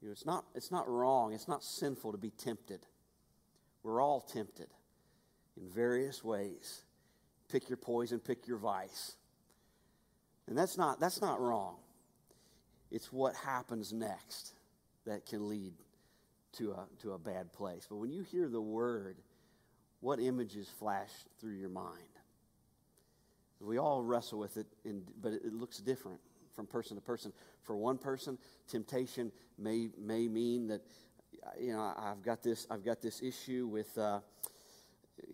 you 0.00 0.08
know, 0.08 0.12
it's, 0.12 0.26
not, 0.26 0.44
it's 0.54 0.70
not 0.70 0.88
wrong, 0.88 1.32
it's 1.32 1.48
not 1.48 1.64
sinful 1.64 2.12
to 2.12 2.18
be 2.18 2.30
tempted. 2.30 2.80
We're 3.82 4.02
all 4.02 4.20
tempted 4.20 4.68
in 5.56 5.68
various 5.68 6.22
ways. 6.22 6.82
Pick 7.50 7.68
your 7.68 7.78
poison, 7.78 8.18
pick 8.18 8.46
your 8.46 8.58
vice. 8.58 9.16
And 10.46 10.56
that's 10.56 10.76
not, 10.76 11.00
that's 11.00 11.20
not 11.20 11.40
wrong. 11.40 11.76
It's 12.90 13.12
what 13.12 13.34
happens 13.36 13.92
next 13.92 14.54
that 15.06 15.26
can 15.26 15.48
lead 15.48 15.74
to 16.52 16.72
a, 16.72 16.86
to 17.02 17.12
a 17.12 17.18
bad 17.18 17.52
place. 17.52 17.86
But 17.88 17.96
when 17.96 18.10
you 18.10 18.22
hear 18.22 18.48
the 18.48 18.60
word, 18.60 19.16
what 20.00 20.20
images 20.20 20.68
flash 20.78 21.10
through 21.40 21.54
your 21.54 21.68
mind? 21.68 21.94
We 23.60 23.78
all 23.78 24.02
wrestle 24.02 24.38
with 24.38 24.56
it, 24.56 24.66
in, 24.84 25.02
but 25.20 25.32
it, 25.32 25.52
looks 25.52 25.78
different 25.78 26.20
from 26.54 26.66
person 26.66 26.96
to 26.96 27.02
person. 27.02 27.32
For 27.62 27.76
one 27.76 27.98
person, 27.98 28.38
temptation 28.68 29.32
may, 29.58 29.88
may 29.98 30.28
mean 30.28 30.68
that, 30.68 30.82
you 31.60 31.72
know, 31.72 31.92
I've 31.96 32.22
got 32.22 32.42
this, 32.42 32.66
I've 32.70 32.84
got 32.84 33.02
this 33.02 33.20
issue 33.20 33.66
with, 33.66 33.96
uh, 33.98 34.20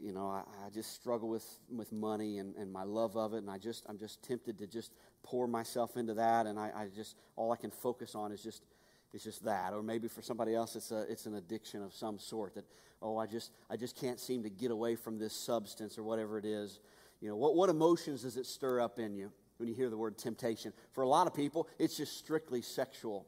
you 0.01 0.13
know, 0.13 0.29
I, 0.29 0.43
I, 0.67 0.71
just 0.71 0.95
struggle 0.95 1.29
with, 1.29 1.47
with 1.75 1.93
money 1.93 2.39
and, 2.39 2.55
and 2.57 2.73
my 2.73 2.85
love 2.85 3.17
of 3.17 3.35
it, 3.35 3.39
and 3.39 3.51
I 3.51 3.59
just, 3.59 3.85
I'm 3.89 3.99
just 3.99 4.23
tempted 4.23 4.59
to 4.59 4.67
just 4.67 4.93
pour 5.23 5.47
myself 5.47 5.97
into 5.97 6.15
that, 6.15 6.47
and 6.47 6.59
I, 6.59 6.71
I 6.75 6.87
just, 6.95 7.17
all 7.37 7.53
I 7.53 7.57
can 7.57 7.71
focus 7.71 8.15
on 8.15 8.33
is 8.33 8.43
just 8.43 8.63
it's 9.15 9.23
just 9.23 9.45
that. 9.45 9.73
Or 9.73 9.83
maybe 9.83 10.09
for 10.09 10.23
somebody 10.23 10.55
else, 10.55 10.75
it's, 10.75 10.91
a, 10.91 11.03
it's 11.09 11.27
an 11.27 11.37
addiction 11.37 11.83
of 11.83 11.95
some 11.95 12.19
sort 12.19 12.57
that, 12.57 12.65
oh, 13.01 13.17
I 13.17 13.27
just, 13.27 13.53
I 13.71 13.77
just 13.77 13.97
can't 13.97 14.19
seem 14.19 14.43
to 14.43 14.51
get 14.51 14.73
away 14.73 14.97
from 14.97 15.19
this 15.19 15.33
substance 15.33 15.97
or 15.97 16.03
whatever 16.03 16.37
it 16.37 16.45
is. 16.45 16.81
You 17.21 17.29
know, 17.29 17.37
what, 17.37 17.55
what 17.55 17.71
emotions 17.71 18.23
does 18.23 18.37
it 18.37 18.45
stir 18.45 18.81
up 18.81 18.99
in 18.99 19.15
you 19.15 19.31
when 19.59 19.69
you 19.69 19.75
hear 19.75 19.89
the 19.89 19.97
word 19.97 20.19
temptation? 20.19 20.73
For 20.93 21.03
a 21.03 21.09
lot 21.09 21.29
of 21.29 21.35
people, 21.35 21.69
it's 21.79 21.97
just 21.97 22.19
strictly 22.19 22.61
sexual. 22.61 23.25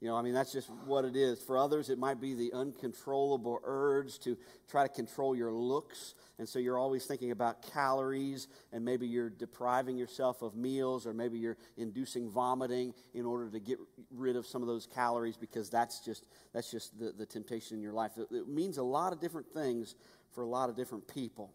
You 0.00 0.06
know, 0.06 0.14
I 0.14 0.22
mean, 0.22 0.32
that's 0.32 0.52
just 0.52 0.70
what 0.86 1.04
it 1.04 1.16
is. 1.16 1.42
For 1.42 1.58
others, 1.58 1.90
it 1.90 1.98
might 1.98 2.20
be 2.20 2.32
the 2.34 2.52
uncontrollable 2.52 3.60
urge 3.64 4.20
to 4.20 4.38
try 4.70 4.86
to 4.86 4.88
control 4.88 5.34
your 5.34 5.50
looks. 5.50 6.14
And 6.38 6.48
so 6.48 6.60
you're 6.60 6.78
always 6.78 7.04
thinking 7.04 7.32
about 7.32 7.62
calories, 7.72 8.46
and 8.72 8.84
maybe 8.84 9.08
you're 9.08 9.28
depriving 9.28 9.98
yourself 9.98 10.40
of 10.40 10.54
meals, 10.54 11.04
or 11.04 11.12
maybe 11.12 11.38
you're 11.38 11.56
inducing 11.76 12.30
vomiting 12.30 12.94
in 13.12 13.26
order 13.26 13.50
to 13.50 13.58
get 13.58 13.80
rid 14.12 14.36
of 14.36 14.46
some 14.46 14.62
of 14.62 14.68
those 14.68 14.86
calories 14.86 15.36
because 15.36 15.68
that's 15.68 15.98
just, 16.04 16.28
that's 16.52 16.70
just 16.70 16.96
the, 16.96 17.10
the 17.10 17.26
temptation 17.26 17.76
in 17.76 17.82
your 17.82 17.92
life. 17.92 18.12
It, 18.18 18.28
it 18.32 18.48
means 18.48 18.78
a 18.78 18.84
lot 18.84 19.12
of 19.12 19.20
different 19.20 19.52
things 19.52 19.96
for 20.32 20.44
a 20.44 20.48
lot 20.48 20.70
of 20.70 20.76
different 20.76 21.08
people. 21.08 21.52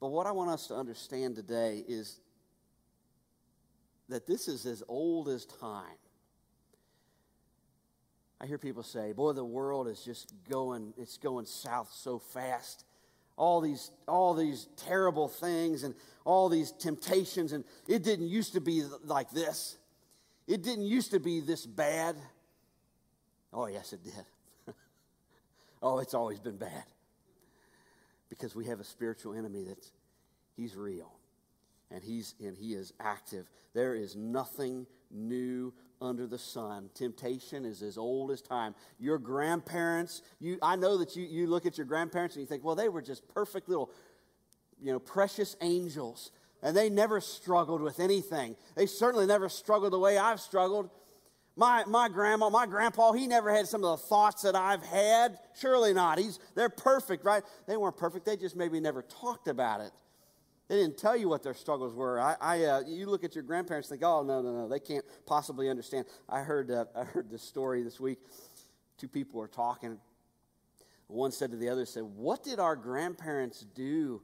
But 0.00 0.08
what 0.08 0.26
I 0.26 0.32
want 0.32 0.48
us 0.48 0.68
to 0.68 0.74
understand 0.74 1.36
today 1.36 1.84
is 1.86 2.20
that 4.08 4.26
this 4.26 4.48
is 4.48 4.64
as 4.64 4.82
old 4.88 5.28
as 5.28 5.44
time. 5.44 5.98
I 8.40 8.46
hear 8.46 8.58
people 8.58 8.82
say, 8.82 9.12
boy, 9.12 9.32
the 9.32 9.44
world 9.44 9.88
is 9.88 10.02
just 10.02 10.34
going, 10.48 10.92
it's 10.98 11.16
going 11.18 11.46
south 11.46 11.90
so 11.92 12.18
fast. 12.18 12.84
All 13.36 13.60
these, 13.60 13.90
all 14.06 14.34
these 14.34 14.68
terrible 14.76 15.28
things 15.28 15.82
and 15.82 15.94
all 16.24 16.48
these 16.48 16.70
temptations, 16.72 17.52
and 17.52 17.64
it 17.88 18.02
didn't 18.02 18.28
used 18.28 18.52
to 18.52 18.60
be 18.60 18.84
like 19.04 19.30
this. 19.30 19.76
It 20.46 20.62
didn't 20.62 20.86
used 20.86 21.12
to 21.12 21.20
be 21.20 21.40
this 21.40 21.66
bad. 21.66 22.16
Oh, 23.52 23.66
yes, 23.66 23.92
it 23.92 24.04
did. 24.04 24.24
oh, 25.82 25.98
it's 25.98 26.14
always 26.14 26.38
been 26.38 26.56
bad. 26.56 26.84
Because 28.28 28.54
we 28.54 28.66
have 28.66 28.80
a 28.80 28.84
spiritual 28.84 29.34
enemy 29.34 29.64
that's 29.66 29.92
he's 30.56 30.76
real 30.76 31.12
and 31.90 32.02
he's 32.02 32.34
and 32.40 32.56
he 32.56 32.74
is 32.74 32.92
active. 33.00 33.46
There 33.72 33.94
is 33.94 34.16
nothing 34.16 34.86
new 35.10 35.72
under 36.04 36.26
the 36.26 36.38
sun. 36.38 36.90
Temptation 36.94 37.64
is 37.64 37.82
as 37.82 37.98
old 37.98 38.30
as 38.30 38.42
time. 38.42 38.74
Your 38.98 39.18
grandparents, 39.18 40.22
you, 40.40 40.58
I 40.62 40.76
know 40.76 40.98
that 40.98 41.16
you, 41.16 41.24
you 41.24 41.46
look 41.46 41.66
at 41.66 41.78
your 41.78 41.86
grandparents 41.86 42.36
and 42.36 42.42
you 42.42 42.46
think, 42.46 42.64
well, 42.64 42.74
they 42.74 42.88
were 42.88 43.02
just 43.02 43.26
perfect 43.28 43.68
little, 43.68 43.90
you 44.80 44.92
know, 44.92 44.98
precious 44.98 45.56
angels. 45.60 46.30
And 46.62 46.76
they 46.76 46.88
never 46.88 47.20
struggled 47.20 47.82
with 47.82 48.00
anything. 48.00 48.56
They 48.74 48.86
certainly 48.86 49.26
never 49.26 49.48
struggled 49.48 49.92
the 49.92 49.98
way 49.98 50.16
I've 50.16 50.40
struggled. 50.40 50.90
My, 51.56 51.84
my 51.86 52.08
grandma, 52.08 52.48
my 52.50 52.66
grandpa, 52.66 53.12
he 53.12 53.26
never 53.26 53.54
had 53.54 53.68
some 53.68 53.84
of 53.84 54.00
the 54.00 54.06
thoughts 54.06 54.42
that 54.42 54.56
I've 54.56 54.82
had. 54.82 55.38
Surely 55.60 55.92
not. 55.94 56.18
He's, 56.18 56.38
they're 56.54 56.68
perfect, 56.68 57.24
right? 57.24 57.42
They 57.68 57.76
weren't 57.76 57.96
perfect. 57.96 58.26
They 58.26 58.36
just 58.36 58.56
maybe 58.56 58.80
never 58.80 59.02
talked 59.02 59.46
about 59.46 59.80
it. 59.80 59.92
They 60.68 60.76
didn't 60.76 60.96
tell 60.96 61.16
you 61.16 61.28
what 61.28 61.42
their 61.42 61.54
struggles 61.54 61.94
were. 61.94 62.18
I, 62.18 62.36
I 62.40 62.64
uh, 62.64 62.82
you 62.86 63.06
look 63.06 63.22
at 63.22 63.34
your 63.34 63.44
grandparents 63.44 63.90
and 63.90 64.00
think, 64.00 64.08
oh, 64.08 64.22
no, 64.22 64.40
no, 64.40 64.52
no, 64.52 64.68
they 64.68 64.80
can't 64.80 65.04
possibly 65.26 65.68
understand. 65.68 66.06
I 66.28 66.40
heard, 66.40 66.70
uh, 66.70 66.86
I 66.96 67.04
heard 67.04 67.30
this 67.30 67.42
story 67.42 67.82
this 67.82 68.00
week. 68.00 68.18
Two 68.96 69.08
people 69.08 69.40
were 69.40 69.48
talking. 69.48 69.98
One 71.06 71.32
said 71.32 71.50
to 71.50 71.58
the 71.58 71.68
other, 71.68 71.84
said, 71.84 72.04
what 72.04 72.42
did 72.42 72.58
our 72.58 72.76
grandparents 72.76 73.60
do 73.74 74.22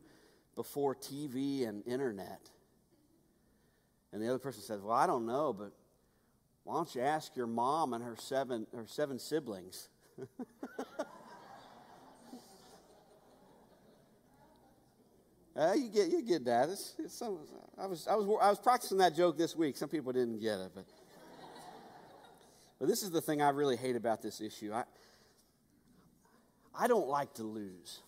before 0.56 0.94
TV 0.94 1.68
and 1.68 1.86
internet? 1.86 2.48
And 4.12 4.22
the 4.22 4.28
other 4.28 4.38
person 4.38 4.62
said, 4.62 4.82
well, 4.82 4.96
I 4.96 5.06
don't 5.06 5.26
know, 5.26 5.52
but 5.52 5.72
why 6.64 6.74
don't 6.74 6.94
you 6.94 7.02
ask 7.02 7.36
your 7.36 7.46
mom 7.46 7.92
and 7.92 8.02
her 8.02 8.16
seven, 8.18 8.66
her 8.74 8.86
seven 8.86 9.18
siblings? 9.18 9.88
Uh, 15.60 15.74
you 15.74 15.90
get 15.90 16.08
you 16.08 16.22
get 16.22 16.44
that. 16.46 16.70
It's, 16.70 16.94
it's 16.98 17.14
some, 17.14 17.38
I 17.76 17.86
was 17.86 18.06
I 18.08 18.14
was 18.14 18.26
I 18.40 18.48
was 18.48 18.58
practicing 18.58 18.96
that 18.98 19.14
joke 19.14 19.36
this 19.36 19.54
week. 19.54 19.76
Some 19.76 19.90
people 19.90 20.10
didn't 20.10 20.40
get 20.40 20.58
it, 20.58 20.70
but 20.74 20.86
but 22.78 22.88
this 22.88 23.02
is 23.02 23.10
the 23.10 23.20
thing 23.20 23.42
I 23.42 23.50
really 23.50 23.76
hate 23.76 23.94
about 23.94 24.22
this 24.22 24.40
issue. 24.40 24.72
I 24.72 24.84
I 26.74 26.86
don't 26.86 27.08
like 27.08 27.34
to 27.34 27.42
lose. 27.42 28.00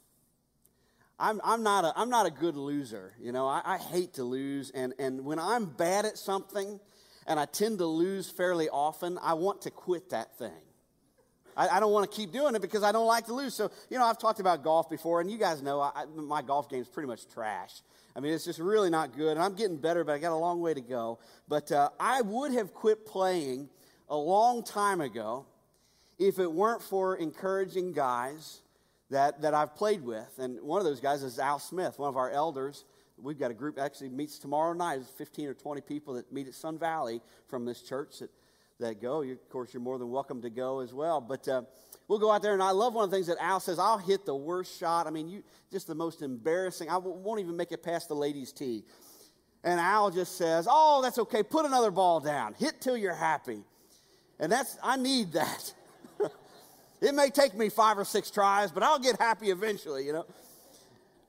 I'm, 1.19 1.41
I'm, 1.45 1.63
not 1.63 1.85
a, 1.85 1.93
I'm 1.95 2.11
not 2.11 2.27
a 2.27 2.31
good 2.31 2.57
loser. 2.57 3.13
You 3.21 3.31
know, 3.31 3.47
I, 3.47 3.63
I 3.65 3.79
hate 3.79 4.15
to 4.15 4.25
lose. 4.25 4.71
And, 4.71 4.93
and 4.99 5.25
when 5.25 5.39
I'm 5.39 5.67
bad 5.67 6.05
at 6.05 6.19
something 6.19 6.81
and 7.29 7.39
I 7.39 7.45
tend 7.45 7.79
to 7.79 7.87
lose 7.87 8.29
fairly 8.29 8.69
often, 8.69 9.19
I 9.23 9.35
want 9.35 9.63
to 9.63 9.71
quit 9.71 10.11
that 10.11 10.37
thing. 10.37 10.51
I, 11.57 11.69
I 11.69 11.81
don't 11.81 11.93
want 11.93 12.11
to 12.11 12.17
keep 12.17 12.33
doing 12.33 12.55
it 12.55 12.63
because 12.63 12.83
I 12.83 12.93
don't 12.93 13.07
like 13.07 13.27
to 13.27 13.35
lose. 13.35 13.55
So, 13.55 13.71
you 13.91 13.99
know, 13.99 14.05
I've 14.05 14.19
talked 14.19 14.41
about 14.41 14.63
golf 14.63 14.89
before, 14.89 15.21
and 15.21 15.31
you 15.31 15.39
guys 15.39 15.63
know 15.63 15.81
I, 15.81 16.05
my 16.15 16.43
golf 16.43 16.69
game 16.69 16.81
is 16.81 16.89
pretty 16.89 17.09
much 17.09 17.29
trash. 17.29 17.83
I 18.15 18.21
mean, 18.21 18.33
it's 18.33 18.45
just 18.45 18.59
really 18.59 18.91
not 18.91 19.17
good. 19.17 19.33
And 19.33 19.43
I'm 19.43 19.55
getting 19.55 19.77
better, 19.77 20.05
but 20.05 20.13
I 20.13 20.19
got 20.19 20.33
a 20.33 20.37
long 20.37 20.61
way 20.61 20.75
to 20.75 20.81
go. 20.81 21.19
But 21.49 21.73
uh, 21.73 21.91
I 21.99 22.21
would 22.21 22.53
have 22.53 22.75
quit 22.75 23.07
playing 23.07 23.69
a 24.09 24.17
long 24.17 24.63
time 24.63 25.01
ago 25.01 25.47
if 26.19 26.39
it 26.39 26.51
weren't 26.51 26.83
for 26.83 27.17
encouraging 27.17 27.93
guys 27.93 28.61
that, 29.11 29.41
that 29.43 29.55
I've 29.55 29.75
played 29.75 30.03
with. 30.03 30.39
And 30.39 30.61
one 30.61 30.79
of 30.79 30.85
those 30.85 31.01
guys 31.01 31.23
is 31.23 31.39
Al 31.39 31.59
Smith, 31.59 31.99
one 31.99 32.09
of 32.09 32.17
our 32.17 32.31
elders. 32.31 32.85
We've 33.17 33.39
got 33.39 33.51
a 33.51 33.55
group 33.55 33.79
actually 33.79 34.09
meets 34.09 34.39
tomorrow 34.39 34.73
night. 34.73 35.01
It's 35.01 35.11
15 35.11 35.49
or 35.49 35.55
20 35.55 35.81
people 35.83 36.15
that 36.15 36.33
meet 36.33 36.49
at 36.49 36.55
Sun 36.55 36.79
Valley 36.79 37.21
from 37.47 37.65
this 37.65 37.81
church 37.81 38.19
that 38.19 38.31
that 38.81 39.01
go. 39.01 39.23
You, 39.23 39.33
of 39.33 39.49
course, 39.49 39.73
you're 39.73 39.83
more 39.83 39.99
than 39.99 40.11
welcome 40.11 40.43
to 40.43 40.51
go 40.51 40.81
as 40.81 40.93
well. 40.93 41.21
But 41.21 41.47
uh, 41.49 41.63
we'll 42.09 42.19
go 42.19 42.31
out 42.31 42.43
there, 42.43 42.53
and 42.53 42.63
I 42.63 42.71
love 42.71 42.95
one 42.95 43.05
of 43.05 43.11
the 43.11 43.17
things 43.17 43.27
that 43.29 43.39
Al 43.41 43.61
says. 43.61 43.79
I'll 43.79 43.99
hit 43.99 44.27
the 44.27 44.35
worst 44.35 44.79
shot. 44.79 45.07
I 45.07 45.11
mean, 45.11 45.29
you 45.29 45.43
just 45.71 45.87
the 45.87 45.95
most 45.95 46.23
embarrassing. 46.23 46.89
I 46.89 46.95
w- 46.95 47.17
won't 47.17 47.41
even 47.41 47.57
make 47.57 47.73
it 47.73 47.83
past 47.83 48.09
the 48.09 48.17
ladies' 48.17 48.53
tee. 48.53 48.85
And 49.65 49.79
Al 49.79 50.11
just 50.11 50.37
says, 50.37 50.67
"Oh, 50.69 51.01
that's 51.03 51.19
okay. 51.19 51.43
Put 51.43 51.65
another 51.67 51.91
ball 51.91 52.21
down. 52.21 52.55
Hit 52.55 52.81
till 52.81 52.97
you're 52.97 53.15
happy." 53.15 53.63
And 54.41 54.51
that's 54.51 54.77
I 54.83 54.97
need 54.97 55.33
that. 55.33 55.75
it 57.01 57.15
may 57.15 57.31
take 57.31 57.55
me 57.55 57.69
five 57.69 57.99
or 57.99 58.05
six 58.05 58.31
tries, 58.31 58.73
but 58.73 58.83
I'll 58.83 58.99
get 58.99 59.21
happy 59.21 59.51
eventually. 59.51 60.05
You 60.07 60.13
know. 60.15 60.27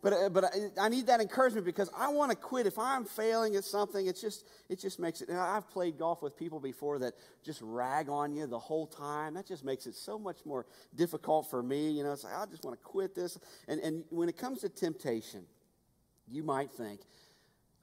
But, 0.03 0.12
uh, 0.12 0.29
but 0.29 0.43
I, 0.43 0.50
I, 0.81 0.89
need 0.89 1.07
that 1.07 1.22
encouragement 1.22 1.65
because 1.65 1.89
I 1.98 2.10
want 2.10 2.29
to 2.31 2.36
quit. 2.36 2.67
If 2.67 2.77
I'm 2.77 3.05
failing 3.05 3.55
at 3.55 3.63
something, 3.63 4.05
it's 4.05 4.19
just, 4.19 4.45
it 4.67 4.77
just 4.77 5.00
makes 5.00 5.22
it. 5.22 5.29
I've 5.29 5.69
played 5.72 5.98
golf 5.98 6.22
with 6.22 6.36
people 6.36 6.60
before 6.60 7.00
that 7.00 7.13
just 7.41 7.62
rag 7.62 8.10
on 8.10 8.36
you 8.36 8.45
the 8.45 8.60
whole 8.60 8.86
time. 8.86 9.33
That 9.36 9.48
just 9.48 9.63
makes 9.63 9.88
it 9.88 9.95
so 9.95 10.19
much 10.19 10.39
more 10.45 10.65
difficult 10.93 11.50
for 11.50 11.63
me. 11.63 11.89
You 11.89 12.03
know, 12.03 12.12
it's 12.12 12.25
like, 12.25 12.36
I 12.36 12.45
just 12.48 12.65
want 12.65 12.77
to 12.77 12.83
quit 12.83 13.15
this. 13.15 13.39
And, 13.69 13.79
and 13.79 14.03
when 14.10 14.27
it 14.27 14.38
comes 14.38 14.60
to 14.62 14.69
temptation, 14.69 15.45
you 16.27 16.43
might 16.43 16.72
think, 16.72 17.00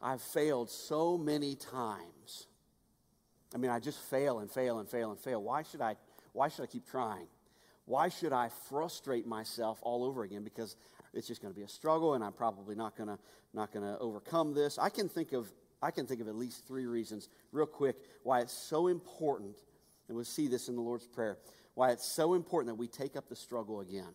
I've 0.02 0.22
failed 0.22 0.70
so 0.70 1.16
many 1.16 1.54
times. 1.54 2.48
I 3.54 3.58
mean, 3.58 3.70
I 3.70 3.80
just 3.80 3.98
fail 3.98 4.40
and 4.40 4.50
fail 4.50 4.78
and 4.78 4.88
fail 4.88 5.10
and 5.10 5.18
fail. 5.18 5.42
Why 5.42 5.62
should 5.62 5.80
I, 5.80 5.96
why 6.34 6.48
should 6.48 6.64
I 6.64 6.66
keep 6.66 6.86
trying? 6.86 7.28
Why 7.86 8.10
should 8.10 8.32
I 8.32 8.50
frustrate 8.68 9.26
myself 9.26 9.78
all 9.82 10.04
over 10.04 10.22
again? 10.22 10.44
Because 10.44 10.76
it's 11.14 11.26
just 11.26 11.42
going 11.42 11.52
to 11.52 11.58
be 11.58 11.64
a 11.64 11.68
struggle 11.68 12.14
and 12.14 12.24
i'm 12.24 12.32
probably 12.32 12.74
not 12.74 12.96
going 12.96 13.08
to 13.08 13.18
not 13.52 13.72
going 13.72 13.84
to 13.84 13.98
overcome 13.98 14.54
this. 14.54 14.78
I 14.78 14.88
can 14.90 15.08
think 15.08 15.32
of 15.32 15.52
i 15.82 15.90
can 15.90 16.06
think 16.06 16.20
of 16.20 16.28
at 16.28 16.36
least 16.36 16.66
three 16.66 16.86
reasons 16.86 17.28
real 17.52 17.66
quick 17.66 17.96
why 18.22 18.40
it's 18.40 18.52
so 18.52 18.86
important 18.86 19.56
and 20.08 20.16
we'll 20.16 20.24
see 20.24 20.48
this 20.48 20.68
in 20.68 20.76
the 20.76 20.82
lord's 20.82 21.06
prayer 21.06 21.38
why 21.74 21.90
it's 21.90 22.04
so 22.04 22.34
important 22.34 22.68
that 22.68 22.74
we 22.74 22.86
take 22.86 23.16
up 23.16 23.28
the 23.28 23.36
struggle 23.36 23.80
again. 23.80 24.12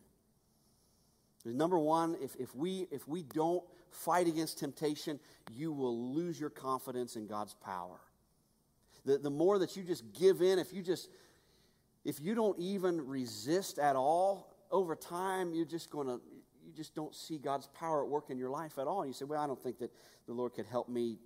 Number 1.46 1.80
one 1.80 2.16
if, 2.22 2.36
if 2.38 2.56
we 2.56 2.88
if 2.92 3.08
we 3.08 3.24
don't 3.24 3.64
fight 3.92 4.28
against 4.28 4.60
temptation 4.60 5.20
you 5.52 5.72
will 5.72 6.14
lose 6.14 6.40
your 6.40 6.50
confidence 6.50 7.16
in 7.16 7.28
god's 7.28 7.54
power. 7.56 8.00
The, 9.06 9.20
the 9.20 9.30
more 9.30 9.60
that 9.60 9.76
you 9.78 9.84
just 9.84 10.04
give 10.14 10.42
in 10.42 10.60
if 10.60 10.74
you 10.74 10.82
just 10.82 11.10
if 12.04 12.20
you 12.20 12.36
don't 12.36 12.60
even 12.60 13.08
resist 13.08 13.80
at 13.80 13.96
all 13.96 14.56
over 14.72 14.96
time 14.96 15.54
you're 15.54 15.66
just 15.66 15.90
going 15.92 16.08
to 16.08 16.20
just 16.76 16.96
don't 16.96 17.16
see 17.16 17.38
God's 17.38 17.68
power 17.68 18.04
at 18.04 18.10
work 18.10 18.30
in 18.30 18.38
your 18.38 18.50
life 18.50 18.78
at 18.78 18.88
all. 18.88 19.02
And 19.02 19.10
you 19.10 19.14
say, 19.14 19.26
Well, 19.26 19.42
I 19.42 19.48
don't 19.48 19.62
think 19.62 19.80
that 19.80 19.92
the 20.28 20.34
Lord 20.34 20.54
could 20.54 20.66
help 20.66 20.90
me 20.90 21.18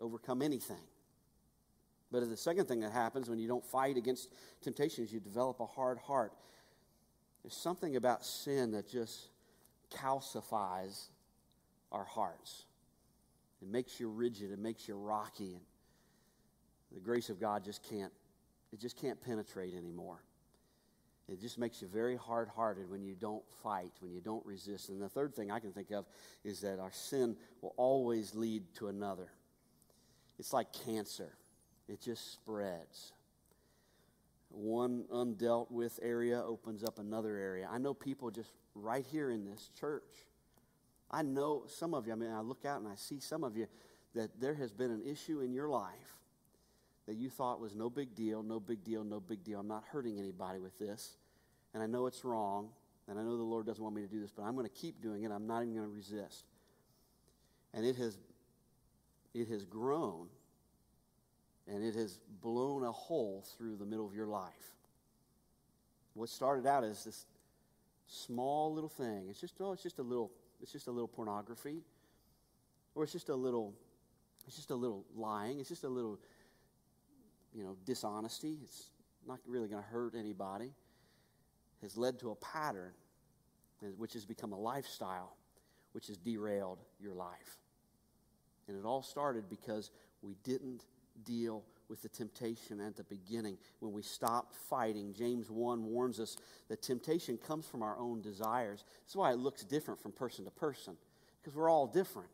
overcome 0.00 0.42
anything. 0.42 0.82
But 2.12 2.28
the 2.28 2.36
second 2.36 2.66
thing 2.66 2.80
that 2.80 2.92
happens 2.92 3.28
when 3.28 3.38
you 3.38 3.46
don't 3.46 3.64
fight 3.64 3.96
against 3.96 4.30
temptations, 4.62 5.12
you 5.12 5.20
develop 5.20 5.60
a 5.60 5.66
hard 5.66 5.98
heart. 5.98 6.32
There's 7.42 7.54
something 7.54 7.96
about 7.96 8.24
sin 8.24 8.72
that 8.72 8.88
just 8.88 9.28
calcifies 9.94 11.08
our 11.92 12.04
hearts. 12.04 12.64
It 13.62 13.68
makes 13.68 14.00
you 14.00 14.08
rigid, 14.08 14.50
it 14.52 14.58
makes 14.58 14.88
you 14.88 14.96
rocky, 14.96 15.60
and 16.90 16.96
the 16.96 17.00
grace 17.00 17.28
of 17.28 17.40
God 17.40 17.64
just 17.64 17.82
can't, 17.82 18.12
it 18.72 18.80
just 18.80 18.96
can't 18.96 19.20
penetrate 19.20 19.74
anymore. 19.74 20.22
It 21.30 21.40
just 21.40 21.58
makes 21.58 21.80
you 21.80 21.86
very 21.86 22.16
hard 22.16 22.48
hearted 22.48 22.90
when 22.90 23.04
you 23.04 23.14
don't 23.14 23.44
fight, 23.62 23.92
when 24.00 24.12
you 24.12 24.20
don't 24.20 24.44
resist. 24.44 24.88
And 24.88 25.00
the 25.00 25.08
third 25.08 25.34
thing 25.34 25.50
I 25.50 25.60
can 25.60 25.72
think 25.72 25.92
of 25.92 26.06
is 26.42 26.60
that 26.62 26.80
our 26.80 26.90
sin 26.90 27.36
will 27.62 27.72
always 27.76 28.34
lead 28.34 28.64
to 28.76 28.88
another. 28.88 29.28
It's 30.38 30.52
like 30.52 30.72
cancer, 30.72 31.32
it 31.88 32.00
just 32.00 32.32
spreads. 32.32 33.12
One 34.48 35.04
undealt 35.12 35.70
with 35.70 36.00
area 36.02 36.42
opens 36.42 36.82
up 36.82 36.98
another 36.98 37.36
area. 37.36 37.68
I 37.70 37.78
know 37.78 37.94
people 37.94 38.32
just 38.32 38.50
right 38.74 39.06
here 39.12 39.30
in 39.30 39.44
this 39.44 39.70
church. 39.78 40.26
I 41.08 41.22
know 41.22 41.64
some 41.68 41.94
of 41.94 42.08
you, 42.08 42.12
I 42.12 42.16
mean, 42.16 42.32
I 42.32 42.40
look 42.40 42.64
out 42.64 42.80
and 42.80 42.88
I 42.88 42.96
see 42.96 43.20
some 43.20 43.44
of 43.44 43.56
you 43.56 43.68
that 44.16 44.40
there 44.40 44.54
has 44.54 44.72
been 44.72 44.90
an 44.90 45.02
issue 45.06 45.40
in 45.40 45.52
your 45.52 45.68
life 45.68 46.16
that 47.06 47.14
you 47.14 47.30
thought 47.30 47.60
was 47.60 47.76
no 47.76 47.88
big 47.88 48.16
deal, 48.16 48.42
no 48.42 48.58
big 48.58 48.82
deal, 48.82 49.04
no 49.04 49.20
big 49.20 49.44
deal. 49.44 49.60
I'm 49.60 49.68
not 49.68 49.84
hurting 49.92 50.18
anybody 50.18 50.58
with 50.58 50.76
this 50.78 51.16
and 51.74 51.82
I 51.82 51.86
know 51.86 52.06
it's 52.06 52.24
wrong, 52.24 52.68
and 53.08 53.18
I 53.18 53.22
know 53.22 53.36
the 53.36 53.42
Lord 53.42 53.66
doesn't 53.66 53.82
want 53.82 53.94
me 53.94 54.02
to 54.02 54.08
do 54.08 54.20
this, 54.20 54.30
but 54.30 54.42
I'm 54.42 54.54
going 54.54 54.66
to 54.66 54.72
keep 54.72 55.02
doing 55.02 55.24
it. 55.24 55.30
I'm 55.30 55.46
not 55.46 55.62
even 55.62 55.74
going 55.74 55.88
to 55.88 55.94
resist. 55.94 56.44
And 57.72 57.84
it 57.84 57.96
has, 57.96 58.18
it 59.34 59.48
has 59.48 59.64
grown, 59.64 60.28
and 61.68 61.84
it 61.84 61.94
has 61.94 62.18
blown 62.42 62.84
a 62.84 62.92
hole 62.92 63.44
through 63.56 63.76
the 63.76 63.84
middle 63.84 64.06
of 64.06 64.14
your 64.14 64.26
life. 64.26 64.74
What 66.14 66.28
started 66.28 66.66
out 66.66 66.82
as 66.82 67.04
this 67.04 67.26
small 68.06 68.74
little 68.74 68.88
thing, 68.88 69.26
it's 69.30 69.40
just, 69.40 69.54
oh, 69.60 69.72
it's 69.72 69.82
just 69.82 69.98
a 69.98 70.02
little, 70.02 70.32
it's 70.60 70.72
just 70.72 70.88
a 70.88 70.90
little 70.90 71.08
pornography, 71.08 71.82
or 72.94 73.04
it's 73.04 73.12
just 73.12 73.28
a 73.28 73.34
little, 73.34 73.74
it's 74.46 74.56
just 74.56 74.70
a 74.70 74.74
little 74.74 75.04
lying, 75.16 75.60
it's 75.60 75.68
just 75.68 75.84
a 75.84 75.88
little, 75.88 76.18
you 77.54 77.62
know, 77.62 77.76
dishonesty. 77.84 78.58
It's 78.64 78.90
not 79.26 79.38
really 79.46 79.68
going 79.68 79.82
to 79.82 79.88
hurt 79.88 80.14
anybody 80.16 80.72
has 81.82 81.96
led 81.96 82.18
to 82.20 82.30
a 82.30 82.36
pattern 82.36 82.92
which 83.96 84.12
has 84.12 84.24
become 84.24 84.52
a 84.52 84.58
lifestyle 84.58 85.36
which 85.92 86.06
has 86.06 86.16
derailed 86.16 86.78
your 87.00 87.14
life. 87.14 87.58
And 88.68 88.78
it 88.78 88.84
all 88.84 89.02
started 89.02 89.48
because 89.48 89.90
we 90.22 90.36
didn't 90.44 90.84
deal 91.24 91.64
with 91.88 92.02
the 92.02 92.08
temptation 92.08 92.80
at 92.80 92.96
the 92.96 93.02
beginning. 93.04 93.58
When 93.80 93.92
we 93.92 94.02
stopped 94.02 94.54
fighting, 94.54 95.12
James 95.12 95.50
1 95.50 95.84
warns 95.84 96.20
us 96.20 96.36
that 96.68 96.82
temptation 96.82 97.36
comes 97.36 97.66
from 97.66 97.82
our 97.82 97.98
own 97.98 98.20
desires. 98.20 98.84
That's 99.02 99.16
why 99.16 99.32
it 99.32 99.38
looks 99.38 99.64
different 99.64 100.00
from 100.00 100.12
person 100.12 100.44
to 100.44 100.50
person, 100.52 100.96
because 101.40 101.56
we're 101.56 101.68
all 101.68 101.88
different. 101.88 102.28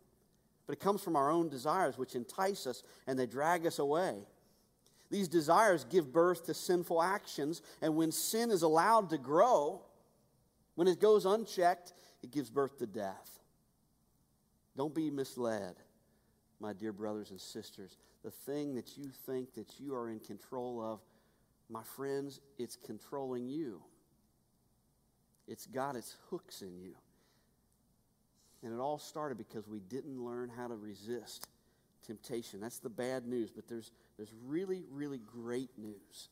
But 0.67 0.75
it 0.75 0.81
comes 0.81 1.03
from 1.03 1.17
our 1.17 1.31
own 1.31 1.49
desires, 1.49 1.97
which 1.97 2.15
entice 2.15 2.67
us 2.67 2.83
and 3.07 3.19
they 3.19 3.27
drag 3.27 3.67
us 3.67 3.79
away. 3.79 4.27
These 5.11 5.29
desires 5.29 5.85
give 5.85 6.13
birth 6.13 6.47
to 6.47 6.55
sinful 6.55 7.03
actions, 7.03 7.63
and 7.81 7.97
when 7.97 8.11
sin 8.11 8.51
is 8.51 8.63
allowed 8.63 9.11
to 9.11 9.19
grow, 9.19 9.83
when 10.75 10.89
it 10.89 11.01
goes 11.01 11.25
unchecked, 11.25 11.93
it 12.23 12.31
gives 12.31 12.51
birth 12.51 12.79
to 12.79 12.87
death. 12.87 13.39
Don't 14.77 14.95
be 14.95 15.11
misled, 15.11 15.77
my 16.61 16.73
dear 16.73 16.93
brothers 16.93 17.31
and 17.31 17.41
sisters. 17.41 17.97
The 18.25 18.31
thing 18.31 18.75
that 18.75 18.99
you 18.99 19.11
think 19.27 19.55
that 19.55 19.79
you 19.79 19.95
are 19.95 20.11
in 20.11 20.21
control 20.21 20.83
of, 20.83 21.01
my 21.71 21.83
friends, 21.83 22.41
it's 22.59 22.77
controlling 22.77 23.49
you. 23.49 23.81
It's 25.49 25.67
got 25.67 25.97
its 25.97 26.17
hooks 26.31 26.63
in 26.63 26.77
you. 26.79 26.95
And 28.63 28.75
it 28.75 28.81
all 28.81 28.99
started 28.99 29.39
because 29.39 29.69
we 29.69 29.81
didn't 29.81 30.21
learn 30.21 30.51
how 30.57 30.67
to 30.67 30.75
resist 30.75 31.47
temptation. 32.05 32.61
That's 32.61 32.79
the 32.79 32.89
bad 32.89 33.27
news, 33.27 33.51
but 33.51 33.69
there's, 33.69 33.93
there's 34.17 34.33
really, 34.47 34.85
really 34.91 35.19
great 35.19 35.71
news. 35.77 36.29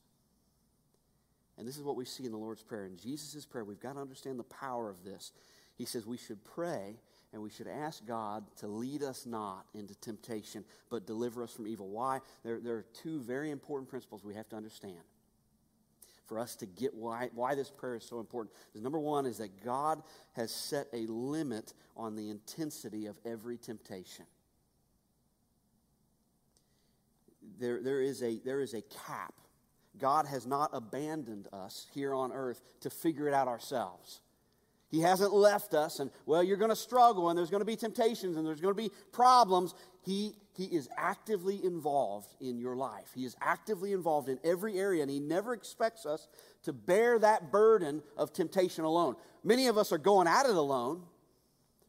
And 1.56 1.68
this 1.68 1.76
is 1.76 1.82
what 1.82 1.96
we 1.96 2.04
see 2.04 2.24
in 2.24 2.32
the 2.32 2.38
Lord's 2.38 2.62
Prayer. 2.62 2.86
In 2.86 2.96
Jesus' 2.96 3.46
prayer, 3.46 3.64
we've 3.64 3.80
got 3.80 3.94
to 3.94 4.00
understand 4.00 4.38
the 4.38 4.44
power 4.44 4.90
of 4.90 5.04
this. 5.04 5.32
He 5.76 5.84
says 5.84 6.06
we 6.06 6.16
should 6.16 6.44
pray 6.44 6.96
and 7.32 7.42
we 7.42 7.50
should 7.50 7.68
ask 7.68 8.04
God 8.06 8.44
to 8.58 8.68
lead 8.68 9.02
us 9.02 9.26
not 9.26 9.66
into 9.74 9.94
temptation, 9.96 10.64
but 10.88 11.06
deliver 11.06 11.42
us 11.42 11.52
from 11.52 11.66
evil. 11.66 11.88
Why? 11.88 12.20
There, 12.44 12.60
there 12.60 12.74
are 12.74 12.86
two 13.02 13.20
very 13.20 13.50
important 13.50 13.88
principles 13.88 14.24
we 14.24 14.34
have 14.34 14.48
to 14.50 14.56
understand 14.56 15.00
for 16.26 16.38
us 16.38 16.56
to 16.56 16.66
get 16.66 16.94
why, 16.94 17.28
why 17.34 17.54
this 17.54 17.70
prayer 17.70 17.96
is 17.96 18.04
so 18.04 18.18
important. 18.20 18.54
Number 18.74 18.98
one 18.98 19.26
is 19.26 19.38
that 19.38 19.64
God 19.64 20.02
has 20.32 20.50
set 20.50 20.86
a 20.92 21.06
limit 21.06 21.74
on 21.96 22.16
the 22.16 22.30
intensity 22.30 23.06
of 23.06 23.18
every 23.24 23.58
temptation. 23.58 24.24
There, 27.64 27.80
there, 27.82 28.00
is 28.00 28.22
a, 28.22 28.38
there 28.44 28.60
is 28.60 28.74
a 28.74 28.82
cap. 28.82 29.34
God 29.98 30.26
has 30.26 30.46
not 30.46 30.70
abandoned 30.72 31.48
us 31.52 31.86
here 31.94 32.14
on 32.14 32.32
earth 32.32 32.60
to 32.80 32.90
figure 32.90 33.26
it 33.28 33.34
out 33.34 33.48
ourselves. 33.48 34.20
He 34.90 35.00
hasn't 35.00 35.32
left 35.32 35.74
us 35.74 35.98
and, 35.98 36.10
well, 36.26 36.42
you're 36.42 36.56
going 36.56 36.70
to 36.70 36.76
struggle 36.76 37.30
and 37.30 37.38
there's 37.38 37.50
going 37.50 37.62
to 37.62 37.66
be 37.66 37.76
temptations 37.76 38.36
and 38.36 38.46
there's 38.46 38.60
going 38.60 38.74
to 38.74 38.80
be 38.80 38.90
problems. 39.12 39.74
He, 40.04 40.34
he 40.56 40.64
is 40.66 40.88
actively 40.96 41.64
involved 41.64 42.34
in 42.40 42.58
your 42.58 42.76
life. 42.76 43.10
He 43.14 43.24
is 43.24 43.34
actively 43.40 43.92
involved 43.92 44.28
in 44.28 44.38
every 44.44 44.78
area 44.78 45.02
and 45.02 45.10
He 45.10 45.18
never 45.18 45.52
expects 45.52 46.06
us 46.06 46.28
to 46.64 46.72
bear 46.72 47.18
that 47.18 47.50
burden 47.50 48.02
of 48.16 48.32
temptation 48.32 48.84
alone. 48.84 49.16
Many 49.42 49.66
of 49.66 49.78
us 49.78 49.90
are 49.90 49.98
going 49.98 50.28
at 50.28 50.46
it 50.46 50.54
alone, 50.54 51.02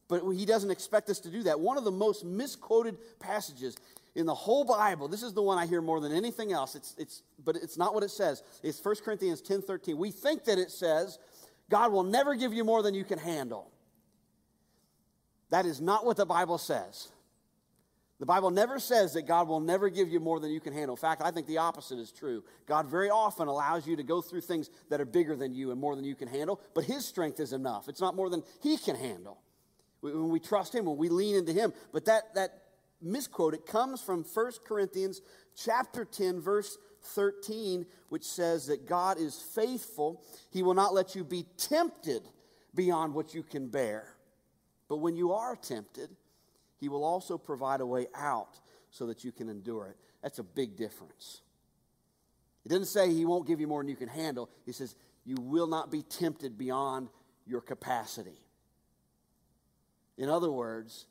but 0.08 0.24
He 0.32 0.46
doesn't 0.46 0.72
expect 0.72 1.10
us 1.10 1.20
to 1.20 1.30
do 1.30 1.44
that. 1.44 1.60
One 1.60 1.78
of 1.78 1.84
the 1.84 1.92
most 1.92 2.26
misquoted 2.26 2.98
passages 3.20 3.76
in 4.16 4.26
the 4.26 4.34
whole 4.34 4.64
Bible, 4.64 5.10
this 5.10 5.24
is 5.24 5.34
the 5.34 5.42
one 5.42 5.58
I 5.58 5.66
hear 5.66 5.82
more 5.82 6.00
than 6.00 6.14
anything 6.14 6.54
else. 6.54 6.76
It's, 6.76 6.96
it's, 6.98 7.22
but 7.44 7.58
it's 7.58 7.78
not 7.78 7.94
what 7.94 8.04
it 8.04 8.12
says. 8.12 8.44
It's 8.64 8.84
1 8.84 8.96
Corinthians 9.04 9.42
10 9.42 9.62
13. 9.62 9.98
We 9.98 10.12
think 10.12 10.46
that 10.46 10.58
it 10.58 10.72
says, 10.72 11.20
God 11.70 11.92
will 11.92 12.04
never 12.04 12.36
give 12.36 12.54
you 12.54 12.64
more 12.64 12.82
than 12.82 12.94
you 12.94 13.04
can 13.04 13.20
handle. 13.20 13.70
That 15.50 15.66
is 15.66 15.82
not 15.82 16.06
what 16.06 16.18
the 16.18 16.26
Bible 16.26 16.58
says. 16.58 17.10
The 18.20 18.26
Bible 18.26 18.50
never 18.50 18.80
says 18.80 19.14
that 19.14 19.24
God 19.24 19.50
will 19.50 19.60
never 19.60 19.90
give 19.90 20.08
you 20.08 20.22
more 20.22 20.40
than 20.40 20.50
you 20.50 20.62
can 20.62 20.72
handle. 20.72 20.96
In 20.96 21.00
fact, 21.00 21.22
I 21.22 21.32
think 21.32 21.48
the 21.48 21.58
opposite 21.58 22.00
is 22.00 22.14
true. 22.14 22.46
God 22.66 22.88
very 22.88 23.10
often 23.10 23.50
allows 23.50 23.86
you 23.86 23.98
to 23.98 24.04
go 24.04 24.22
through 24.22 24.42
things 24.42 24.70
that 24.90 25.02
are 25.02 25.06
bigger 25.06 25.36
than 25.36 25.54
you 25.54 25.72
and 25.72 25.80
more 25.80 25.98
than 25.98 26.06
you 26.06 26.16
can 26.16 26.30
handle, 26.30 26.62
but 26.74 26.86
His 26.86 27.06
strength 27.06 27.42
is 27.42 27.52
enough. 27.52 27.90
It's 27.90 28.00
not 28.00 28.16
more 28.16 28.30
than 28.30 28.44
He 28.62 28.78
can 28.78 28.96
handle. 28.96 29.42
When 30.00 30.30
we 30.30 30.40
trust 30.40 30.74
Him, 30.74 30.86
when 30.86 30.96
we 30.96 31.10
lean 31.10 31.36
into 31.36 31.52
Him. 31.52 31.74
But 31.92 32.06
that, 32.06 32.34
that 32.36 32.65
misquote. 33.06 33.54
It 33.54 33.66
comes 33.66 34.02
from 34.02 34.24
1 34.24 34.52
Corinthians 34.68 35.22
chapter 35.56 36.04
10, 36.04 36.42
verse 36.42 36.78
13, 37.02 37.86
which 38.10 38.24
says 38.24 38.68
that 38.68 38.88
God 38.88 39.18
is 39.18 39.40
faithful. 39.40 40.24
He 40.50 40.64
will 40.64 40.74
not 40.74 40.94
let 40.94 41.16
you 41.16 41.24
be 41.24 41.46
tempted 41.58 42.24
beyond 42.74 43.14
what 43.14 43.34
you 43.34 43.44
can 43.44 43.68
bear. 43.68 44.16
But 44.90 44.98
when 44.98 45.16
you 45.16 45.32
are 45.34 45.56
tempted, 45.56 46.10
he 46.80 46.90
will 46.90 47.04
also 47.04 47.38
provide 47.38 47.82
a 47.82 47.86
way 47.86 48.08
out 48.14 48.60
so 48.90 49.08
that 49.08 49.24
you 49.24 49.32
can 49.32 49.50
endure 49.50 49.88
it. 49.88 49.98
That's 50.22 50.40
a 50.40 50.44
big 50.44 50.76
difference. 50.76 51.42
He 52.64 52.70
doesn't 52.70 52.86
say 52.86 53.12
he 53.12 53.26
won't 53.26 53.48
give 53.48 53.60
you 53.60 53.68
more 53.68 53.82
than 53.82 53.90
you 53.90 53.96
can 53.96 54.08
handle. 54.08 54.50
He 54.66 54.72
says 54.72 54.96
you 55.24 55.36
will 55.40 55.68
not 55.68 55.92
be 55.92 56.02
tempted 56.02 56.58
beyond 56.58 57.10
your 57.46 57.62
capacity. 57.62 58.40
In 60.18 60.30
other 60.30 60.52
words, 60.52 61.06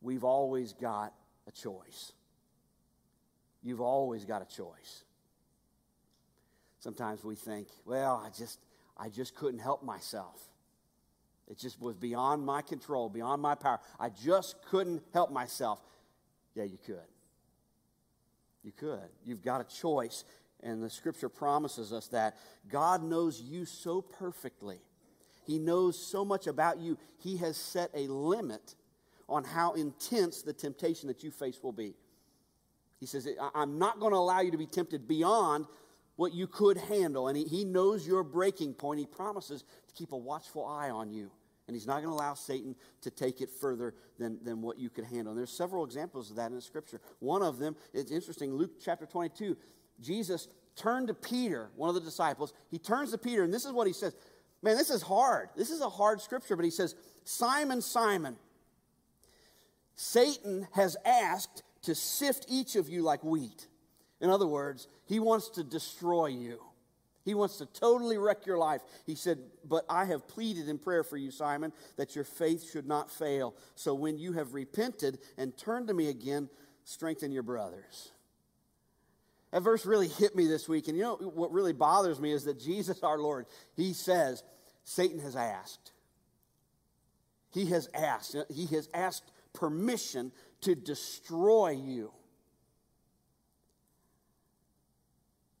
we've 0.00 0.24
always 0.24 0.72
got 0.72 1.12
a 1.46 1.52
choice. 1.52 2.12
You've 3.62 3.80
always 3.80 4.24
got 4.24 4.42
a 4.42 4.56
choice. 4.56 5.04
Sometimes 6.80 7.24
we 7.24 7.34
think, 7.34 7.68
well, 7.84 8.22
I 8.24 8.30
just 8.30 8.58
I 8.96 9.08
just 9.08 9.34
couldn't 9.34 9.60
help 9.60 9.82
myself. 9.82 10.48
It 11.48 11.58
just 11.58 11.80
was 11.80 11.96
beyond 11.96 12.44
my 12.44 12.62
control, 12.62 13.08
beyond 13.08 13.40
my 13.40 13.54
power. 13.54 13.80
I 13.98 14.10
just 14.10 14.56
couldn't 14.66 15.02
help 15.12 15.32
myself. 15.32 15.80
Yeah, 16.54 16.64
you 16.64 16.78
could. 16.84 16.98
You 18.62 18.72
could. 18.72 19.08
You've 19.24 19.42
got 19.42 19.60
a 19.60 19.76
choice. 19.80 20.24
And 20.62 20.82
the 20.82 20.90
scripture 20.90 21.28
promises 21.28 21.92
us 21.92 22.08
that 22.08 22.36
God 22.68 23.02
knows 23.02 23.40
you 23.40 23.64
so 23.64 24.02
perfectly. 24.02 24.80
He 25.46 25.58
knows 25.58 25.96
so 25.98 26.24
much 26.24 26.46
about 26.46 26.78
you. 26.78 26.98
He 27.18 27.38
has 27.38 27.56
set 27.56 27.90
a 27.94 28.08
limit 28.08 28.74
on 29.28 29.44
how 29.44 29.74
intense 29.74 30.42
the 30.42 30.52
temptation 30.52 31.08
that 31.08 31.22
you 31.22 31.30
face 31.30 31.60
will 31.62 31.72
be. 31.72 31.94
He 32.98 33.06
says, 33.06 33.28
I'm 33.54 33.78
not 33.78 34.00
going 34.00 34.12
to 34.12 34.18
allow 34.18 34.40
you 34.40 34.50
to 34.50 34.58
be 34.58 34.66
tempted 34.66 35.06
beyond 35.06 35.66
what 36.16 36.34
you 36.34 36.48
could 36.48 36.76
handle. 36.76 37.28
And 37.28 37.36
he, 37.36 37.44
he 37.44 37.64
knows 37.64 38.06
your 38.06 38.24
breaking 38.24 38.74
point. 38.74 38.98
He 38.98 39.06
promises 39.06 39.62
to 39.62 39.94
keep 39.94 40.12
a 40.12 40.16
watchful 40.16 40.66
eye 40.66 40.90
on 40.90 41.12
you. 41.12 41.30
And 41.68 41.76
he's 41.76 41.86
not 41.86 42.02
going 42.02 42.08
to 42.08 42.14
allow 42.14 42.34
Satan 42.34 42.74
to 43.02 43.10
take 43.10 43.40
it 43.40 43.50
further 43.50 43.94
than, 44.18 44.42
than 44.42 44.62
what 44.62 44.78
you 44.78 44.88
could 44.88 45.04
handle. 45.04 45.32
And 45.32 45.38
there's 45.38 45.52
several 45.52 45.84
examples 45.84 46.30
of 46.30 46.36
that 46.36 46.46
in 46.46 46.56
the 46.56 46.62
scripture. 46.62 47.00
One 47.20 47.42
of 47.42 47.58
them, 47.58 47.76
it's 47.92 48.10
interesting, 48.10 48.54
Luke 48.54 48.80
chapter 48.82 49.04
22. 49.06 49.56
Jesus 50.00 50.48
turned 50.74 51.08
to 51.08 51.14
Peter, 51.14 51.70
one 51.76 51.88
of 51.88 51.94
the 51.94 52.00
disciples. 52.00 52.54
He 52.70 52.78
turns 52.78 53.10
to 53.10 53.18
Peter, 53.18 53.44
and 53.44 53.52
this 53.52 53.66
is 53.66 53.72
what 53.72 53.86
he 53.86 53.92
says. 53.92 54.16
Man, 54.62 54.76
this 54.76 54.90
is 54.90 55.02
hard. 55.02 55.50
This 55.56 55.70
is 55.70 55.82
a 55.82 55.88
hard 55.88 56.20
scripture, 56.20 56.56
but 56.56 56.64
he 56.64 56.70
says, 56.70 56.94
Simon, 57.24 57.82
Simon, 57.82 58.36
Satan 60.00 60.68
has 60.74 60.96
asked 61.04 61.64
to 61.82 61.92
sift 61.92 62.46
each 62.48 62.76
of 62.76 62.88
you 62.88 63.02
like 63.02 63.24
wheat. 63.24 63.66
In 64.20 64.30
other 64.30 64.46
words, 64.46 64.86
he 65.06 65.18
wants 65.18 65.48
to 65.50 65.64
destroy 65.64 66.26
you. 66.26 66.60
He 67.24 67.34
wants 67.34 67.58
to 67.58 67.66
totally 67.66 68.16
wreck 68.16 68.46
your 68.46 68.58
life. 68.58 68.80
He 69.06 69.16
said, 69.16 69.38
But 69.64 69.84
I 69.90 70.04
have 70.04 70.28
pleaded 70.28 70.68
in 70.68 70.78
prayer 70.78 71.02
for 71.02 71.16
you, 71.16 71.32
Simon, 71.32 71.72
that 71.96 72.14
your 72.14 72.22
faith 72.22 72.70
should 72.70 72.86
not 72.86 73.10
fail. 73.10 73.56
So 73.74 73.92
when 73.92 74.18
you 74.18 74.34
have 74.34 74.54
repented 74.54 75.18
and 75.36 75.56
turned 75.58 75.88
to 75.88 75.94
me 75.94 76.08
again, 76.08 76.48
strengthen 76.84 77.32
your 77.32 77.42
brothers. 77.42 78.12
That 79.50 79.62
verse 79.62 79.84
really 79.84 80.08
hit 80.08 80.36
me 80.36 80.46
this 80.46 80.68
week. 80.68 80.86
And 80.86 80.96
you 80.96 81.02
know 81.02 81.16
what 81.16 81.50
really 81.50 81.72
bothers 81.72 82.20
me 82.20 82.30
is 82.30 82.44
that 82.44 82.60
Jesus, 82.60 83.02
our 83.02 83.18
Lord, 83.18 83.46
he 83.74 83.94
says, 83.94 84.44
Satan 84.84 85.18
has 85.18 85.34
asked. 85.34 85.90
He 87.52 87.66
has 87.66 87.88
asked. 87.92 88.36
He 88.48 88.66
has 88.66 88.88
asked 88.94 89.24
permission 89.58 90.30
to 90.60 90.74
destroy 90.74 91.70
you. 91.70 92.12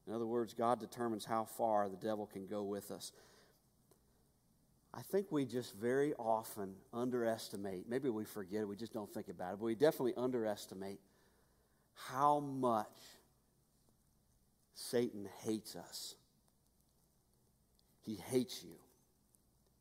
In 0.06 0.14
other 0.14 0.26
words, 0.26 0.54
God 0.54 0.80
determines 0.80 1.24
how 1.24 1.44
far 1.44 1.88
the 1.88 1.96
devil 1.96 2.26
can 2.26 2.46
go 2.46 2.62
with 2.62 2.90
us. 2.90 3.12
I 4.94 5.02
think 5.02 5.30
we 5.30 5.44
just 5.44 5.74
very 5.74 6.14
often 6.14 6.74
underestimate, 6.94 7.88
maybe 7.88 8.08
we 8.08 8.24
forget 8.24 8.62
it, 8.62 8.68
we 8.68 8.76
just 8.76 8.92
don't 8.92 9.12
think 9.12 9.28
about 9.28 9.54
it, 9.54 9.58
but 9.58 9.66
we 9.66 9.74
definitely 9.74 10.14
underestimate 10.16 11.00
how 11.94 12.40
much 12.40 12.86
Satan 14.74 15.28
hates 15.42 15.76
us. 15.76 16.14
He 18.00 18.14
hates 18.14 18.62
you. 18.62 18.76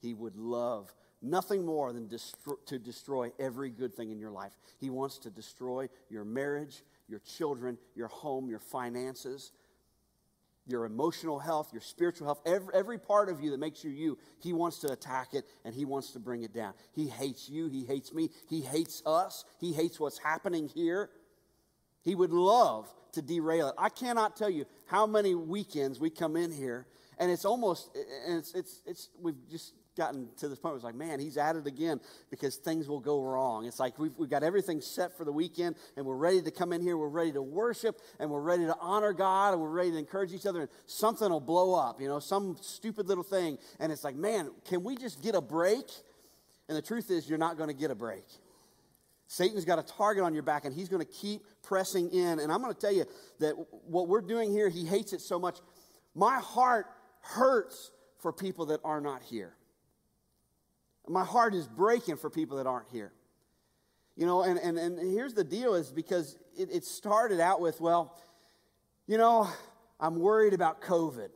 He 0.01 0.13
would 0.13 0.35
love 0.35 0.93
nothing 1.21 1.65
more 1.65 1.93
than 1.93 2.07
destro- 2.07 2.63
to 2.67 2.79
destroy 2.79 3.31
every 3.39 3.69
good 3.69 3.95
thing 3.95 4.11
in 4.11 4.19
your 4.19 4.31
life. 4.31 4.51
He 4.79 4.89
wants 4.89 5.17
to 5.19 5.29
destroy 5.29 5.89
your 6.09 6.23
marriage, 6.23 6.83
your 7.07 7.19
children, 7.19 7.77
your 7.95 8.07
home, 8.07 8.49
your 8.49 8.59
finances, 8.59 9.51
your 10.67 10.85
emotional 10.85 11.39
health, 11.39 11.69
your 11.71 11.81
spiritual 11.81 12.27
health, 12.27 12.41
every, 12.45 12.73
every 12.73 12.97
part 12.97 13.29
of 13.29 13.41
you 13.41 13.51
that 13.51 13.59
makes 13.59 13.83
you 13.83 13.89
you, 13.89 14.17
he 14.39 14.51
wants 14.51 14.79
to 14.79 14.91
attack 14.91 15.33
it 15.33 15.45
and 15.63 15.73
he 15.73 15.85
wants 15.85 16.11
to 16.11 16.19
bring 16.19 16.43
it 16.43 16.53
down. 16.53 16.73
He 16.93 17.07
hates 17.07 17.49
you. 17.49 17.67
He 17.67 17.85
hates 17.85 18.13
me. 18.13 18.29
He 18.49 18.61
hates 18.61 19.01
us. 19.05 19.45
He 19.59 19.71
hates 19.71 19.99
what's 19.99 20.17
happening 20.17 20.67
here. 20.67 21.09
He 22.03 22.15
would 22.15 22.31
love 22.31 22.93
to 23.13 23.21
derail 23.21 23.69
it. 23.69 23.75
I 23.77 23.89
cannot 23.89 24.35
tell 24.35 24.49
you 24.49 24.65
how 24.85 25.07
many 25.07 25.35
weekends 25.35 25.99
we 25.99 26.09
come 26.09 26.35
in 26.35 26.51
here 26.51 26.85
and 27.19 27.31
it's 27.31 27.45
almost, 27.45 27.89
and 28.27 28.37
it's, 28.37 28.53
it's, 28.53 28.81
it's 28.85 29.09
we've 29.19 29.35
just 29.49 29.73
gotten 29.97 30.29
to 30.37 30.47
this 30.47 30.59
point 30.59 30.73
where 30.73 30.77
it's 30.77 30.85
like, 30.85 30.95
man, 30.95 31.19
he's 31.19 31.37
at 31.37 31.55
it 31.55 31.67
again 31.67 31.99
because 32.29 32.55
things 32.55 32.87
will 32.87 32.99
go 32.99 33.21
wrong. 33.21 33.65
It's 33.65 33.79
like 33.79 33.99
we've, 33.99 34.13
we've 34.17 34.29
got 34.29 34.43
everything 34.43 34.79
set 34.79 35.17
for 35.17 35.25
the 35.25 35.31
weekend 35.31 35.75
and 35.97 36.05
we're 36.05 36.15
ready 36.15 36.41
to 36.41 36.51
come 36.51 36.71
in 36.71 36.81
here, 36.81 36.97
we're 36.97 37.07
ready 37.07 37.31
to 37.33 37.41
worship 37.41 37.99
and 38.19 38.29
we're 38.29 38.41
ready 38.41 38.65
to 38.65 38.75
honor 38.79 39.13
God 39.13 39.53
and 39.53 39.61
we're 39.61 39.69
ready 39.69 39.91
to 39.91 39.97
encourage 39.97 40.33
each 40.33 40.45
other 40.45 40.61
and 40.61 40.69
something 40.85 41.29
will 41.29 41.39
blow 41.39 41.73
up, 41.75 41.99
you 41.99 42.07
know, 42.07 42.19
some 42.19 42.55
stupid 42.61 43.07
little 43.07 43.23
thing. 43.23 43.57
And 43.79 43.91
it's 43.91 44.03
like, 44.03 44.15
man, 44.15 44.51
can 44.65 44.83
we 44.83 44.95
just 44.95 45.21
get 45.21 45.35
a 45.35 45.41
break? 45.41 45.85
And 46.69 46.77
the 46.77 46.81
truth 46.81 47.11
is, 47.11 47.27
you're 47.27 47.37
not 47.37 47.57
going 47.57 47.69
to 47.69 47.75
get 47.75 47.91
a 47.91 47.95
break. 47.95 48.25
Satan's 49.27 49.65
got 49.65 49.77
a 49.77 49.83
target 49.83 50.23
on 50.23 50.33
your 50.33 50.43
back 50.43 50.65
and 50.65 50.73
he's 50.73 50.87
going 50.87 51.05
to 51.05 51.11
keep 51.11 51.41
pressing 51.63 52.09
in. 52.11 52.39
And 52.39 52.51
I'm 52.51 52.61
going 52.61 52.73
to 52.73 52.79
tell 52.79 52.93
you 52.93 53.05
that 53.39 53.53
what 53.85 54.07
we're 54.07 54.21
doing 54.21 54.51
here, 54.51 54.69
he 54.69 54.85
hates 54.85 55.11
it 55.13 55.21
so 55.21 55.37
much. 55.37 55.57
My 56.15 56.39
heart 56.39 56.85
hurts 57.21 57.91
for 58.19 58.31
people 58.31 58.67
that 58.67 58.79
are 58.83 59.01
not 59.01 59.21
here. 59.21 59.56
My 61.07 61.23
heart 61.23 61.53
is 61.53 61.67
breaking 61.67 62.17
for 62.17 62.29
people 62.29 62.57
that 62.57 62.67
aren't 62.67 62.89
here. 62.89 63.13
You 64.15 64.25
know, 64.25 64.41
and, 64.41 64.59
and, 64.59 64.77
and 64.79 64.99
here's 64.99 65.33
the 65.35 65.43
deal 65.43 65.75
is 65.75 65.91
because 65.91 66.37
it, 66.57 66.69
it 66.71 66.83
started 66.83 67.39
out 67.39 67.61
with, 67.61 67.79
well, 67.79 68.17
you 69.05 69.17
know, 69.17 69.47
I'm 69.99 70.19
worried 70.19 70.53
about 70.53 70.81
COVID. 70.81 71.29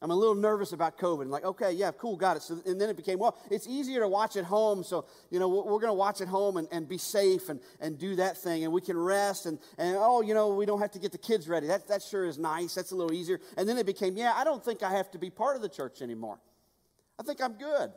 I'm 0.00 0.10
a 0.12 0.14
little 0.14 0.34
nervous 0.34 0.72
about 0.72 0.96
COVID. 0.96 1.22
And 1.22 1.30
like, 1.30 1.44
okay, 1.44 1.72
yeah, 1.72 1.90
cool, 1.90 2.16
got 2.16 2.36
it. 2.36 2.42
So, 2.42 2.60
and 2.66 2.80
then 2.80 2.88
it 2.88 2.96
became, 2.96 3.18
well, 3.18 3.36
it's 3.50 3.66
easier 3.66 4.00
to 4.00 4.08
watch 4.08 4.36
at 4.36 4.44
home. 4.44 4.84
So, 4.84 5.06
you 5.30 5.40
know, 5.40 5.48
we're, 5.48 5.64
we're 5.64 5.80
going 5.80 5.90
to 5.90 5.94
watch 5.94 6.20
at 6.20 6.28
home 6.28 6.56
and, 6.56 6.68
and 6.70 6.86
be 6.86 6.98
safe 6.98 7.48
and, 7.48 7.58
and 7.80 7.98
do 7.98 8.14
that 8.16 8.36
thing. 8.36 8.64
And 8.64 8.72
we 8.72 8.80
can 8.80 8.96
rest. 8.96 9.46
And, 9.46 9.58
and, 9.76 9.96
oh, 9.98 10.20
you 10.20 10.34
know, 10.34 10.50
we 10.54 10.66
don't 10.66 10.80
have 10.80 10.92
to 10.92 11.00
get 11.00 11.10
the 11.10 11.18
kids 11.18 11.48
ready. 11.48 11.66
That, 11.66 11.88
that 11.88 12.02
sure 12.02 12.26
is 12.26 12.38
nice. 12.38 12.74
That's 12.74 12.92
a 12.92 12.94
little 12.94 13.12
easier. 13.12 13.40
And 13.56 13.68
then 13.68 13.76
it 13.76 13.86
became, 13.86 14.16
yeah, 14.16 14.34
I 14.36 14.44
don't 14.44 14.64
think 14.64 14.84
I 14.84 14.92
have 14.92 15.10
to 15.12 15.18
be 15.18 15.30
part 15.30 15.56
of 15.56 15.62
the 15.62 15.68
church 15.68 16.00
anymore. 16.00 16.38
I 17.18 17.24
think 17.24 17.42
I'm 17.42 17.54
good. 17.54 17.90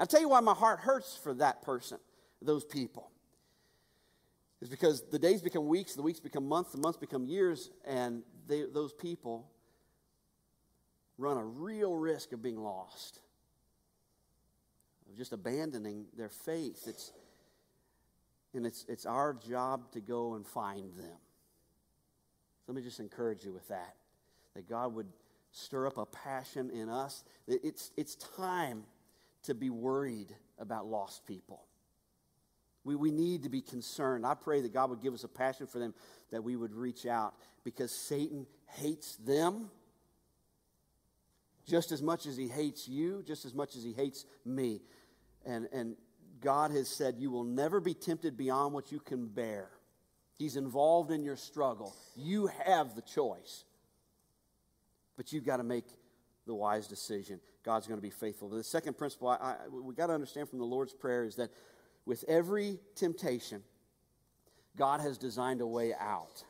I'll 0.00 0.06
tell 0.06 0.20
you 0.20 0.30
why 0.30 0.40
my 0.40 0.54
heart 0.54 0.80
hurts 0.80 1.14
for 1.22 1.34
that 1.34 1.60
person, 1.60 1.98
those 2.40 2.64
people. 2.64 3.10
Is 4.62 4.70
because 4.70 5.02
the 5.02 5.18
days 5.18 5.42
become 5.42 5.68
weeks, 5.68 5.94
the 5.94 6.02
weeks 6.02 6.20
become 6.20 6.48
months, 6.48 6.72
the 6.72 6.78
months 6.78 6.98
become 6.98 7.26
years, 7.26 7.70
and 7.86 8.22
they, 8.46 8.64
those 8.64 8.94
people 8.94 9.50
run 11.18 11.36
a 11.36 11.44
real 11.44 11.94
risk 11.96 12.32
of 12.32 12.42
being 12.42 12.58
lost, 12.58 13.20
of 15.10 15.18
just 15.18 15.34
abandoning 15.34 16.06
their 16.16 16.30
faith. 16.30 16.84
It's, 16.86 17.12
and 18.54 18.64
it's, 18.64 18.86
it's 18.88 19.04
our 19.04 19.34
job 19.34 19.92
to 19.92 20.00
go 20.00 20.34
and 20.34 20.46
find 20.46 20.94
them. 20.96 21.18
Let 22.66 22.74
me 22.74 22.80
just 22.80 23.00
encourage 23.00 23.44
you 23.44 23.52
with 23.52 23.68
that, 23.68 23.96
that 24.54 24.66
God 24.66 24.94
would 24.94 25.08
stir 25.52 25.86
up 25.86 25.98
a 25.98 26.06
passion 26.06 26.70
in 26.70 26.88
us. 26.88 27.22
It's, 27.46 27.90
it's 27.98 28.14
time 28.14 28.84
to 29.44 29.54
be 29.54 29.70
worried 29.70 30.34
about 30.58 30.86
lost 30.86 31.26
people. 31.26 31.64
We, 32.84 32.96
we 32.96 33.10
need 33.10 33.42
to 33.42 33.48
be 33.48 33.60
concerned. 33.60 34.24
I 34.26 34.34
pray 34.34 34.62
that 34.62 34.72
God 34.72 34.90
would 34.90 35.02
give 35.02 35.14
us 35.14 35.24
a 35.24 35.28
passion 35.28 35.66
for 35.66 35.78
them, 35.78 35.94
that 36.30 36.42
we 36.42 36.56
would 36.56 36.74
reach 36.74 37.06
out 37.06 37.34
because 37.64 37.92
Satan 37.92 38.46
hates 38.66 39.16
them 39.16 39.70
just 41.66 41.92
as 41.92 42.02
much 42.02 42.26
as 42.26 42.36
he 42.36 42.48
hates 42.48 42.88
you, 42.88 43.22
just 43.26 43.44
as 43.44 43.54
much 43.54 43.76
as 43.76 43.84
he 43.84 43.92
hates 43.92 44.24
me. 44.44 44.80
And, 45.46 45.68
and 45.72 45.96
God 46.40 46.70
has 46.72 46.88
said, 46.88 47.16
You 47.18 47.30
will 47.30 47.44
never 47.44 47.80
be 47.80 47.94
tempted 47.94 48.36
beyond 48.36 48.74
what 48.74 48.90
you 48.90 48.98
can 48.98 49.26
bear. 49.26 49.68
He's 50.36 50.56
involved 50.56 51.10
in 51.10 51.22
your 51.22 51.36
struggle. 51.36 51.94
You 52.16 52.48
have 52.64 52.94
the 52.94 53.02
choice. 53.02 53.64
But 55.16 55.32
you've 55.32 55.44
got 55.44 55.58
to 55.58 55.62
make 55.62 55.84
the 56.46 56.54
wise 56.54 56.86
decision. 56.86 57.40
God's 57.64 57.86
going 57.86 57.98
to 57.98 58.02
be 58.02 58.10
faithful. 58.10 58.48
But 58.48 58.56
the 58.56 58.64
second 58.64 58.96
principle 58.96 59.28
I, 59.28 59.34
I, 59.36 59.56
we 59.70 59.94
got 59.94 60.06
to 60.06 60.14
understand 60.14 60.48
from 60.48 60.58
the 60.58 60.64
Lord's 60.64 60.94
Prayer 60.94 61.24
is 61.24 61.36
that 61.36 61.50
with 62.06 62.24
every 62.28 62.78
temptation, 62.94 63.62
God 64.76 65.00
has 65.00 65.18
designed 65.18 65.60
a 65.60 65.66
way 65.66 65.92
out. 65.94 66.44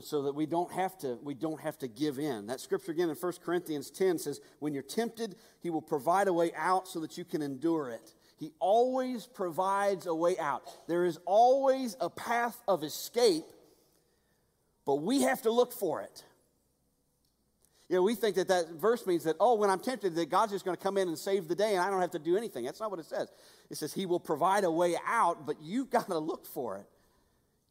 so 0.00 0.22
that 0.22 0.34
we 0.34 0.46
don't 0.46 0.72
have 0.72 0.96
to 0.98 1.18
we 1.22 1.34
don't 1.34 1.60
have 1.60 1.78
to 1.78 1.86
give 1.86 2.18
in 2.18 2.46
that 2.46 2.60
scripture 2.60 2.92
again 2.92 3.10
in 3.10 3.14
1 3.14 3.32
corinthians 3.44 3.90
10 3.90 4.18
says 4.18 4.40
when 4.58 4.72
you're 4.72 4.82
tempted 4.82 5.36
he 5.60 5.70
will 5.70 5.82
provide 5.82 6.26
a 6.28 6.32
way 6.32 6.50
out 6.56 6.88
so 6.88 6.98
that 7.00 7.18
you 7.18 7.24
can 7.24 7.42
endure 7.42 7.90
it 7.90 8.14
he 8.36 8.52
always 8.58 9.26
provides 9.26 10.06
a 10.06 10.14
way 10.14 10.36
out 10.38 10.62
there 10.88 11.04
is 11.04 11.18
always 11.26 11.94
a 12.00 12.08
path 12.08 12.56
of 12.66 12.82
escape 12.82 13.44
but 14.86 14.96
we 14.96 15.22
have 15.22 15.42
to 15.42 15.52
look 15.52 15.72
for 15.72 16.00
it 16.00 16.24
you 17.90 17.96
know 17.96 18.02
we 18.02 18.14
think 18.14 18.36
that 18.36 18.48
that 18.48 18.70
verse 18.70 19.06
means 19.06 19.24
that 19.24 19.36
oh 19.38 19.54
when 19.54 19.68
i'm 19.68 19.80
tempted 19.80 20.14
that 20.14 20.30
god's 20.30 20.52
just 20.52 20.64
going 20.64 20.76
to 20.76 20.82
come 20.82 20.96
in 20.96 21.08
and 21.08 21.18
save 21.18 21.48
the 21.48 21.54
day 21.54 21.74
and 21.74 21.80
i 21.80 21.90
don't 21.90 22.00
have 22.00 22.10
to 22.10 22.18
do 22.18 22.38
anything 22.38 22.64
that's 22.64 22.80
not 22.80 22.90
what 22.90 22.98
it 22.98 23.04
says 23.04 23.30
it 23.68 23.76
says 23.76 23.92
he 23.92 24.06
will 24.06 24.20
provide 24.20 24.64
a 24.64 24.70
way 24.70 24.96
out 25.06 25.44
but 25.44 25.56
you've 25.60 25.90
got 25.98 26.06
to 26.06 26.18
look 26.18 26.46
for 26.46 26.78
it 26.78 26.86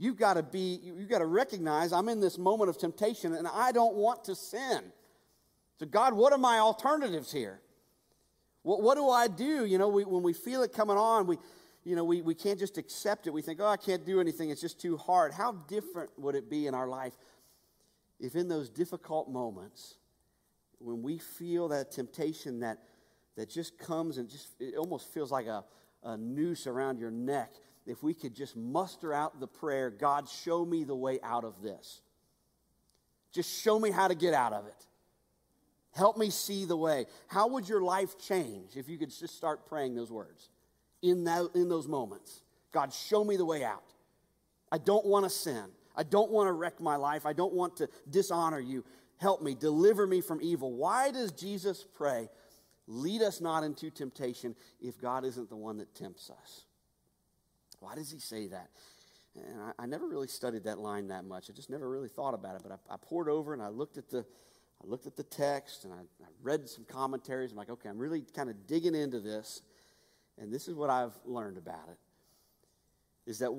You've 0.01 0.15
got 0.15 0.35
to 0.35 0.43
be, 0.43 0.79
you've 0.81 1.09
got 1.09 1.19
to 1.19 1.25
recognize 1.25 1.91
I'm 1.91 2.07
in 2.07 2.21
this 2.21 2.37
moment 2.37 2.69
of 2.69 2.77
temptation 2.77 3.35
and 3.35 3.45
I 3.45 3.73
don't 3.73 3.95
want 3.95 4.23
to 4.23 4.33
sin. 4.33 4.93
So, 5.77 5.85
God, 5.85 6.13
what 6.13 6.31
are 6.31 6.39
my 6.39 6.59
alternatives 6.59 7.33
here? 7.33 7.59
What, 8.63 8.81
what 8.81 8.95
do 8.95 9.09
I 9.09 9.27
do? 9.27 9.65
You 9.65 9.77
know, 9.77 9.89
we, 9.89 10.05
when 10.05 10.23
we 10.23 10.31
feel 10.31 10.63
it 10.63 10.71
coming 10.71 10.95
on, 10.95 11.27
we, 11.27 11.37
you 11.83 11.97
know, 11.97 12.05
we, 12.05 12.21
we 12.21 12.33
can't 12.33 12.57
just 12.57 12.77
accept 12.77 13.27
it. 13.27 13.31
We 13.31 13.41
think, 13.41 13.59
oh, 13.59 13.67
I 13.67 13.75
can't 13.75 14.05
do 14.05 14.21
anything. 14.21 14.51
It's 14.51 14.61
just 14.61 14.79
too 14.79 14.95
hard. 14.95 15.33
How 15.33 15.51
different 15.67 16.11
would 16.17 16.35
it 16.35 16.49
be 16.49 16.67
in 16.67 16.73
our 16.73 16.87
life 16.87 17.13
if 18.21 18.35
in 18.35 18.47
those 18.47 18.69
difficult 18.69 19.29
moments, 19.29 19.95
when 20.79 21.01
we 21.01 21.17
feel 21.17 21.67
that 21.69 21.91
temptation 21.91 22.61
that, 22.61 22.79
that 23.35 23.49
just 23.49 23.77
comes 23.77 24.17
and 24.17 24.29
just, 24.29 24.49
it 24.59 24.75
almost 24.75 25.13
feels 25.13 25.31
like 25.31 25.45
a, 25.45 25.63
a 26.03 26.17
noose 26.17 26.67
around 26.67 26.99
your 26.99 27.11
neck, 27.11 27.53
if 27.85 28.03
we 28.03 28.13
could 28.13 28.35
just 28.35 28.55
muster 28.55 29.13
out 29.13 29.39
the 29.39 29.47
prayer 29.47 29.89
God, 29.89 30.29
show 30.29 30.65
me 30.65 30.83
the 30.83 30.95
way 30.95 31.19
out 31.23 31.43
of 31.43 31.61
this. 31.61 32.01
Just 33.31 33.61
show 33.61 33.79
me 33.79 33.91
how 33.91 34.07
to 34.07 34.15
get 34.15 34.33
out 34.33 34.53
of 34.53 34.65
it. 34.65 34.85
Help 35.91 36.17
me 36.17 36.29
see 36.29 36.65
the 36.65 36.77
way. 36.77 37.05
How 37.27 37.47
would 37.49 37.67
your 37.67 37.81
life 37.81 38.17
change 38.19 38.75
if 38.75 38.87
you 38.87 38.97
could 38.97 39.09
just 39.09 39.35
start 39.35 39.67
praying 39.67 39.95
those 39.95 40.11
words 40.11 40.49
in, 41.01 41.23
that, 41.25 41.49
in 41.55 41.67
those 41.67 41.87
moments? 41.87 42.43
God, 42.71 42.93
show 42.93 43.23
me 43.23 43.37
the 43.37 43.45
way 43.45 43.63
out. 43.63 43.83
I 44.71 44.77
don't 44.77 45.05
want 45.05 45.25
to 45.25 45.29
sin. 45.29 45.65
I 45.95 46.03
don't 46.03 46.31
want 46.31 46.47
to 46.47 46.53
wreck 46.53 46.79
my 46.79 46.95
life. 46.95 47.25
I 47.25 47.33
don't 47.33 47.53
want 47.53 47.77
to 47.77 47.89
dishonor 48.09 48.59
you. 48.59 48.85
Help 49.19 49.41
me, 49.41 49.53
deliver 49.53 50.07
me 50.07 50.21
from 50.21 50.39
evil. 50.41 50.73
Why 50.73 51.11
does 51.11 51.33
Jesus 51.33 51.85
pray, 51.93 52.29
lead 52.87 53.21
us 53.21 53.41
not 53.41 53.63
into 53.63 53.89
temptation 53.89 54.55
if 54.81 54.99
God 54.99 55.25
isn't 55.25 55.49
the 55.49 55.57
one 55.57 55.77
that 55.77 55.93
tempts 55.93 56.29
us? 56.29 56.63
Why 57.79 57.95
does 57.95 58.09
he 58.11 58.19
say 58.19 58.47
that? 58.47 58.69
And 59.35 59.61
I, 59.61 59.83
I, 59.83 59.85
never 59.85 60.07
really 60.07 60.27
studied 60.27 60.63
that 60.63 60.79
line 60.79 61.09
that 61.09 61.25
much. 61.25 61.49
I 61.49 61.53
just 61.53 61.69
never 61.69 61.89
really 61.89 62.07
thought 62.07 62.33
about 62.33 62.55
it. 62.55 62.61
But 62.63 62.71
I, 62.71 62.93
I 62.93 62.97
poured 62.97 63.29
over 63.29 63.53
and 63.53 63.61
I 63.61 63.67
looked 63.67 63.97
at 63.97 64.09
the, 64.09 64.19
I 64.19 64.87
looked 64.87 65.05
at 65.05 65.15
the 65.15 65.23
text 65.23 65.83
and 65.83 65.93
I, 65.93 65.97
I 65.97 66.27
read 66.41 66.67
some 66.67 66.85
commentaries. 66.85 67.51
I'm 67.51 67.57
like, 67.57 67.69
okay, 67.69 67.89
I'm 67.89 67.99
really 67.99 68.23
kind 68.35 68.49
of 68.49 68.67
digging 68.67 68.95
into 68.95 69.19
this. 69.19 69.61
And 70.37 70.51
this 70.51 70.67
is 70.67 70.75
what 70.75 70.89
I've 70.89 71.13
learned 71.25 71.57
about 71.57 71.89
it: 71.89 71.97
is 73.29 73.39
that 73.39 73.51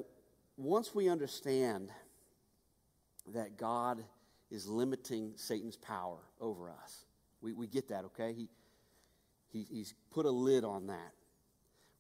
once 0.57 0.95
we 0.95 1.09
understand 1.09 1.91
that 3.33 3.57
God 3.59 4.03
is 4.51 4.67
limiting 4.67 5.33
Satan's 5.37 5.77
power 5.77 6.19
over 6.41 6.71
us, 6.71 7.05
we, 7.41 7.53
we 7.53 7.67
get 7.67 7.89
that. 7.89 8.05
Okay, 8.07 8.33
he, 8.33 8.49
he 9.49 9.67
he's 9.71 9.95
put 10.11 10.27
a 10.27 10.31
lid 10.31 10.65
on 10.65 10.89
that. 10.89 11.13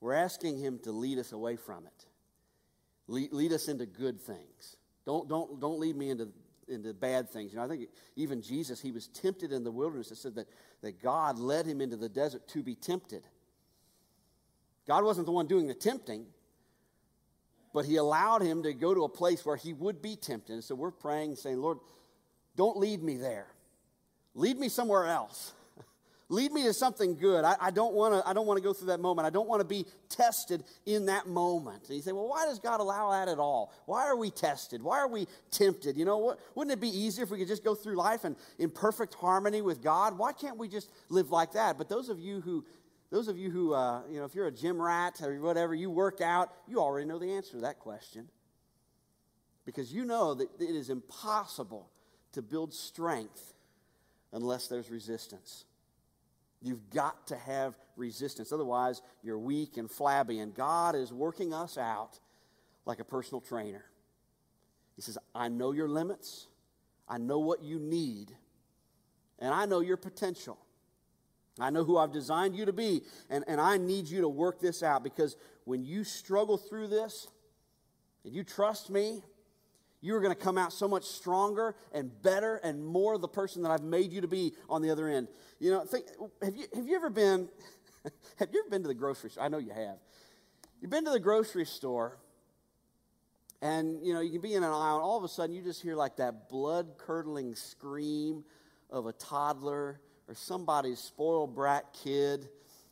We're 0.00 0.14
asking 0.14 0.58
him 0.58 0.78
to 0.84 0.92
lead 0.92 1.18
us 1.18 1.32
away 1.32 1.56
from 1.56 1.86
it. 1.86 2.06
Lead, 3.06 3.32
lead 3.32 3.52
us 3.52 3.68
into 3.68 3.86
good 3.86 4.20
things. 4.20 4.76
Don't, 5.04 5.28
don't, 5.28 5.60
don't 5.60 5.78
lead 5.78 5.96
me 5.96 6.10
into, 6.10 6.28
into 6.68 6.94
bad 6.94 7.28
things. 7.28 7.52
You 7.52 7.58
know, 7.58 7.64
I 7.64 7.68
think 7.68 7.88
even 8.16 8.40
Jesus, 8.40 8.80
he 8.80 8.92
was 8.92 9.08
tempted 9.08 9.52
in 9.52 9.64
the 9.64 9.70
wilderness. 9.70 10.10
It 10.10 10.16
said 10.16 10.34
that, 10.36 10.46
that 10.82 11.02
God 11.02 11.38
led 11.38 11.66
him 11.66 11.80
into 11.80 11.96
the 11.96 12.08
desert 12.08 12.48
to 12.48 12.62
be 12.62 12.74
tempted. 12.74 13.24
God 14.86 15.04
wasn't 15.04 15.26
the 15.26 15.32
one 15.32 15.46
doing 15.46 15.66
the 15.66 15.74
tempting, 15.74 16.26
but 17.74 17.84
he 17.84 17.96
allowed 17.96 18.42
him 18.42 18.62
to 18.62 18.72
go 18.72 18.94
to 18.94 19.04
a 19.04 19.08
place 19.08 19.44
where 19.44 19.56
he 19.56 19.72
would 19.72 20.00
be 20.00 20.16
tempted. 20.16 20.52
And 20.54 20.64
so 20.64 20.74
we're 20.74 20.90
praying, 20.90 21.36
saying, 21.36 21.60
Lord, 21.60 21.78
don't 22.56 22.76
lead 22.76 23.02
me 23.02 23.16
there. 23.16 23.46
Lead 24.34 24.58
me 24.58 24.68
somewhere 24.68 25.06
else. 25.06 25.52
Lead 26.28 26.52
me 26.52 26.62
to 26.64 26.72
something 26.72 27.16
good. 27.16 27.44
I, 27.44 27.56
I 27.60 27.70
don't 27.70 27.94
want 27.94 28.14
to. 28.14 28.28
I 28.28 28.32
don't 28.32 28.46
want 28.46 28.58
to 28.58 28.62
go 28.62 28.72
through 28.72 28.88
that 28.88 29.00
moment. 29.00 29.26
I 29.26 29.30
don't 29.30 29.48
want 29.48 29.60
to 29.60 29.66
be 29.66 29.86
tested 30.08 30.62
in 30.86 31.06
that 31.06 31.26
moment. 31.26 31.88
And 31.88 31.96
you 31.96 32.02
say, 32.02 32.12
well, 32.12 32.28
why 32.28 32.46
does 32.46 32.58
God 32.58 32.80
allow 32.80 33.10
that 33.10 33.28
at 33.28 33.38
all? 33.38 33.72
Why 33.86 34.06
are 34.06 34.16
we 34.16 34.30
tested? 34.30 34.82
Why 34.82 34.98
are 34.98 35.08
we 35.08 35.26
tempted? 35.50 35.96
You 35.96 36.04
know, 36.04 36.18
what, 36.18 36.38
wouldn't 36.54 36.72
it 36.72 36.80
be 36.80 36.88
easier 36.88 37.24
if 37.24 37.30
we 37.30 37.38
could 37.38 37.48
just 37.48 37.64
go 37.64 37.74
through 37.74 37.96
life 37.96 38.24
and 38.24 38.36
in 38.58 38.70
perfect 38.70 39.14
harmony 39.14 39.62
with 39.62 39.82
God? 39.82 40.16
Why 40.16 40.32
can't 40.32 40.56
we 40.56 40.68
just 40.68 40.90
live 41.08 41.30
like 41.30 41.52
that? 41.52 41.76
But 41.76 41.88
those 41.88 42.08
of 42.08 42.20
you 42.20 42.40
who, 42.40 42.64
those 43.10 43.26
of 43.26 43.36
you 43.36 43.50
who, 43.50 43.74
uh, 43.74 44.02
you 44.08 44.20
know, 44.20 44.24
if 44.24 44.34
you're 44.34 44.46
a 44.46 44.52
gym 44.52 44.80
rat 44.80 45.20
or 45.22 45.40
whatever, 45.40 45.74
you 45.74 45.90
work 45.90 46.20
out, 46.20 46.52
you 46.68 46.78
already 46.78 47.06
know 47.06 47.18
the 47.18 47.32
answer 47.32 47.52
to 47.52 47.60
that 47.62 47.80
question, 47.80 48.28
because 49.66 49.92
you 49.92 50.04
know 50.04 50.34
that 50.34 50.48
it 50.60 50.76
is 50.76 50.90
impossible 50.90 51.90
to 52.32 52.42
build 52.42 52.72
strength 52.72 53.54
unless 54.32 54.68
there's 54.68 54.90
resistance. 54.90 55.64
You've 56.62 56.90
got 56.90 57.26
to 57.28 57.36
have 57.36 57.78
resistance. 57.96 58.52
Otherwise, 58.52 59.00
you're 59.22 59.38
weak 59.38 59.76
and 59.76 59.90
flabby. 59.90 60.40
And 60.40 60.54
God 60.54 60.94
is 60.94 61.12
working 61.12 61.54
us 61.54 61.78
out 61.78 62.18
like 62.84 63.00
a 63.00 63.04
personal 63.04 63.40
trainer. 63.40 63.84
He 64.96 65.02
says, 65.02 65.16
I 65.34 65.48
know 65.48 65.72
your 65.72 65.88
limits, 65.88 66.46
I 67.08 67.18
know 67.18 67.38
what 67.38 67.62
you 67.62 67.78
need, 67.78 68.32
and 69.38 69.54
I 69.54 69.64
know 69.64 69.80
your 69.80 69.96
potential. 69.96 70.58
I 71.58 71.70
know 71.70 71.84
who 71.84 71.98
I've 71.98 72.12
designed 72.12 72.56
you 72.56 72.66
to 72.66 72.72
be, 72.72 73.02
and, 73.28 73.44
and 73.46 73.60
I 73.60 73.76
need 73.76 74.06
you 74.08 74.20
to 74.22 74.28
work 74.28 74.60
this 74.60 74.82
out 74.82 75.02
because 75.02 75.36
when 75.64 75.84
you 75.84 76.04
struggle 76.04 76.56
through 76.56 76.88
this 76.88 77.28
and 78.24 78.34
you 78.34 78.44
trust 78.44 78.90
me, 78.90 79.22
you 80.00 80.14
are 80.16 80.20
going 80.20 80.34
to 80.34 80.40
come 80.40 80.56
out 80.56 80.72
so 80.72 80.88
much 80.88 81.04
stronger 81.04 81.74
and 81.92 82.10
better 82.22 82.56
and 82.56 82.84
more 82.84 83.18
the 83.18 83.28
person 83.28 83.62
that 83.62 83.70
I've 83.70 83.82
made 83.82 84.12
you 84.12 84.22
to 84.22 84.28
be 84.28 84.54
on 84.68 84.82
the 84.82 84.90
other 84.90 85.08
end. 85.08 85.28
You 85.58 85.72
know, 85.72 85.84
think, 85.84 86.06
have 86.42 86.56
you 86.56 86.66
have 86.74 86.86
you 86.86 86.96
ever 86.96 87.10
been 87.10 87.48
have 88.36 88.48
you 88.52 88.60
ever 88.60 88.70
been 88.70 88.82
to 88.82 88.88
the 88.88 88.94
grocery 88.94 89.30
store? 89.30 89.44
I 89.44 89.48
know 89.48 89.58
you 89.58 89.72
have. 89.72 89.98
You've 90.80 90.90
been 90.90 91.04
to 91.04 91.10
the 91.10 91.20
grocery 91.20 91.66
store 91.66 92.16
and 93.62 94.04
you 94.04 94.14
know, 94.14 94.20
you 94.20 94.32
can 94.32 94.40
be 94.40 94.54
in 94.54 94.62
an 94.62 94.70
aisle 94.70 94.96
and 94.96 95.04
all 95.04 95.18
of 95.18 95.24
a 95.24 95.28
sudden 95.28 95.54
you 95.54 95.62
just 95.62 95.82
hear 95.82 95.94
like 95.94 96.16
that 96.16 96.48
blood-curdling 96.48 97.54
scream 97.54 98.44
of 98.88 99.06
a 99.06 99.12
toddler 99.12 100.00
or 100.28 100.34
somebody's 100.34 100.98
spoiled 100.98 101.54
brat 101.54 101.84
kid. 102.02 102.48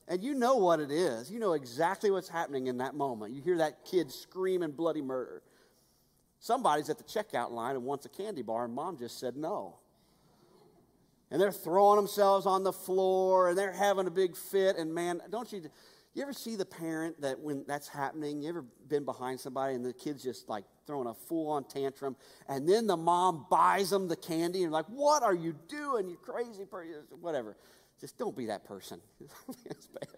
And 0.09 0.23
you 0.23 0.35
know 0.35 0.57
what 0.57 0.81
it 0.81 0.91
is. 0.91 1.31
You 1.31 1.39
know 1.39 1.53
exactly 1.53 2.11
what's 2.11 2.29
happening 2.29 2.67
in 2.67 2.79
that 2.79 2.95
moment. 2.95 3.35
You 3.35 3.43
hear 3.43 3.59
that 3.59 3.85
kid 3.85 4.11
screaming 4.11 4.73
bloody 4.73 5.03
murder. 5.03 5.43
Somebody's 6.41 6.89
at 6.89 6.99
the 6.99 7.05
checkout 7.05 7.51
line 7.51 7.75
and 7.75 7.85
wants 7.85 8.07
a 8.07 8.09
candy 8.09 8.43
bar, 8.43 8.65
and 8.65 8.75
mom 8.75 8.97
just 8.97 9.19
said 9.19 9.37
no. 9.37 9.77
And 11.31 11.41
they're 11.41 11.53
throwing 11.53 11.97
themselves 11.97 12.47
on 12.47 12.65
the 12.65 12.73
floor 12.73 13.51
and 13.51 13.59
they're 13.59 13.73
having 13.73 14.07
a 14.07 14.11
big 14.11 14.35
fit. 14.35 14.77
And 14.77 14.95
man, 14.95 15.21
don't 15.31 15.53
you, 15.53 15.63
you 16.15 16.23
ever 16.23 16.33
see 16.33 16.57
the 16.57 16.65
parent 16.65 17.21
that 17.21 17.39
when 17.39 17.65
that's 17.69 17.87
happening, 17.87 18.41
you 18.41 18.49
ever 18.49 18.65
been 18.89 19.05
behind 19.05 19.39
somebody 19.39 19.75
and 19.75 19.85
the 19.85 19.93
kid's 19.93 20.23
just 20.23 20.49
like 20.49 20.65
throwing 20.87 21.07
a 21.07 21.13
full 21.13 21.51
on 21.51 21.65
tantrum, 21.65 22.17
and 22.49 22.67
then 22.67 22.87
the 22.87 22.97
mom 22.97 23.45
buys 23.51 23.91
them 23.91 24.09
the 24.09 24.17
candy 24.17 24.63
and 24.63 24.73
like, 24.73 24.87
what 24.87 25.23
are 25.23 25.35
you 25.35 25.55
doing? 25.69 26.09
You 26.09 26.17
crazy 26.17 26.65
person, 26.65 27.03
whatever. 27.21 27.57
Just 28.01 28.17
don't 28.17 28.35
be 28.35 28.47
that 28.47 28.65
person. 28.65 29.01
it's 29.67 29.87
bad. 29.87 30.09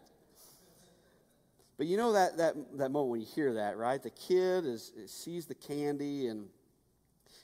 But 1.80 1.86
you 1.86 1.96
know 1.96 2.12
that, 2.12 2.36
that, 2.36 2.56
that 2.76 2.90
moment 2.90 3.10
when 3.10 3.20
you 3.22 3.26
hear 3.34 3.54
that, 3.54 3.78
right? 3.78 4.02
The 4.02 4.10
kid 4.10 4.66
is, 4.66 4.92
sees 5.06 5.46
the 5.46 5.54
candy 5.54 6.26
and 6.26 6.46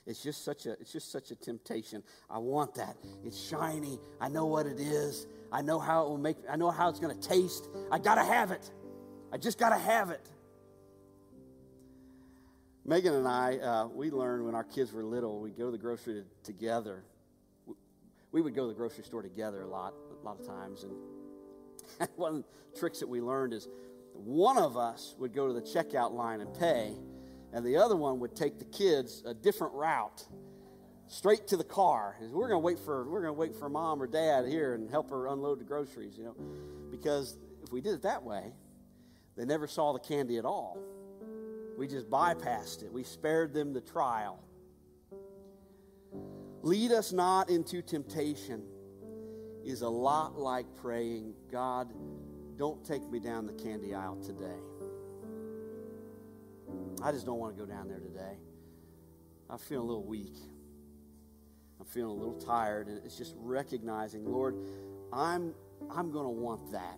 it's 0.05 0.21
just 0.21 0.45
such 0.45 0.67
a 0.67 0.73
it's 0.73 0.93
just 0.93 1.11
such 1.11 1.31
a 1.31 1.35
temptation. 1.35 2.03
I 2.29 2.37
want 2.37 2.75
that. 2.75 2.97
It's 3.25 3.35
shiny. 3.35 3.97
I 4.21 4.29
know 4.29 4.45
what 4.45 4.67
it 4.67 4.79
is. 4.79 5.25
I 5.51 5.63
know 5.63 5.79
how 5.79 6.05
it 6.05 6.09
will 6.09 6.19
make 6.19 6.37
I 6.47 6.55
know 6.55 6.69
how 6.69 6.87
it's 6.87 6.99
going 6.99 7.19
to 7.19 7.27
taste. 7.27 7.67
I 7.91 7.97
got 7.97 8.13
to 8.13 8.23
have 8.23 8.51
it. 8.51 8.69
I 9.33 9.37
just 9.37 9.57
got 9.57 9.69
to 9.69 9.79
have 9.79 10.11
it. 10.11 10.29
Megan 12.85 13.15
and 13.15 13.27
I, 13.27 13.57
uh, 13.57 13.87
we 13.87 14.11
learned 14.11 14.45
when 14.45 14.53
our 14.53 14.63
kids 14.63 14.93
were 14.93 15.03
little, 15.03 15.39
we'd 15.39 15.57
go 15.57 15.65
to 15.65 15.71
the 15.71 15.79
grocery 15.79 16.21
to, 16.21 16.25
together. 16.43 17.03
We 18.31 18.43
would 18.43 18.53
go 18.53 18.65
to 18.65 18.67
the 18.67 18.77
grocery 18.77 19.03
store 19.03 19.23
together 19.23 19.63
a 19.63 19.67
lot, 19.67 19.95
a 20.21 20.23
lot 20.23 20.39
of 20.39 20.45
times. 20.45 20.83
And 20.83 22.09
one 22.15 22.35
of 22.35 22.43
the 22.43 22.79
tricks 22.79 22.99
that 22.99 23.09
we 23.09 23.19
learned 23.19 23.53
is 23.53 23.67
one 24.19 24.57
of 24.57 24.77
us 24.77 25.15
would 25.19 25.33
go 25.33 25.47
to 25.47 25.53
the 25.53 25.61
checkout 25.61 26.13
line 26.13 26.41
and 26.41 26.53
pay, 26.53 26.93
and 27.53 27.65
the 27.65 27.77
other 27.77 27.95
one 27.95 28.19
would 28.19 28.35
take 28.35 28.59
the 28.59 28.65
kids 28.65 29.23
a 29.25 29.33
different 29.33 29.73
route 29.73 30.25
straight 31.07 31.47
to 31.47 31.57
the 31.57 31.63
car. 31.63 32.15
We're 32.21 32.49
going 32.49 32.61
to 32.61 32.65
wait 32.65 32.79
for 32.79 33.09
we're 33.09 33.21
going 33.21 33.33
to 33.33 33.39
wait 33.39 33.55
for 33.55 33.69
mom 33.69 34.01
or 34.01 34.07
dad 34.07 34.45
here 34.47 34.73
and 34.73 34.89
help 34.89 35.09
her 35.09 35.27
unload 35.27 35.59
the 35.59 35.63
groceries, 35.63 36.17
you 36.17 36.25
know, 36.25 36.35
because 36.91 37.37
if 37.63 37.71
we 37.71 37.81
did 37.81 37.93
it 37.93 38.01
that 38.03 38.23
way, 38.23 38.53
they 39.35 39.45
never 39.45 39.67
saw 39.67 39.93
the 39.93 39.99
candy 39.99 40.37
at 40.37 40.45
all. 40.45 40.77
We 41.77 41.87
just 41.87 42.09
bypassed 42.09 42.83
it. 42.83 42.91
We 42.91 43.03
spared 43.03 43.53
them 43.53 43.73
the 43.73 43.81
trial. 43.81 44.43
Lead 46.63 46.91
us 46.91 47.13
not 47.13 47.49
into 47.49 47.81
temptation 47.81 48.63
is 49.63 49.81
a 49.81 49.89
lot 49.89 50.39
like 50.39 50.65
praying, 50.75 51.33
God, 51.51 51.93
don't 52.57 52.83
take 52.83 53.07
me 53.09 53.19
down 53.19 53.45
the 53.45 53.53
candy 53.53 53.93
aisle 53.93 54.17
today. 54.17 54.59
I 57.03 57.11
just 57.11 57.25
don't 57.25 57.39
want 57.39 57.55
to 57.55 57.63
go 57.63 57.69
down 57.69 57.87
there 57.87 57.99
today. 57.99 58.37
I 59.49 59.57
feel 59.57 59.81
a 59.81 59.83
little 59.83 60.03
weak. 60.03 60.35
I'm 61.79 61.85
feeling 61.85 62.11
a 62.11 62.19
little 62.19 62.39
tired, 62.39 62.87
and 62.87 62.99
it's 63.05 63.17
just 63.17 63.35
recognizing, 63.37 64.25
Lord, 64.25 64.55
I'm 65.13 65.53
I'm 65.91 66.11
going 66.11 66.25
to 66.25 66.29
want 66.29 66.71
that. 66.71 66.97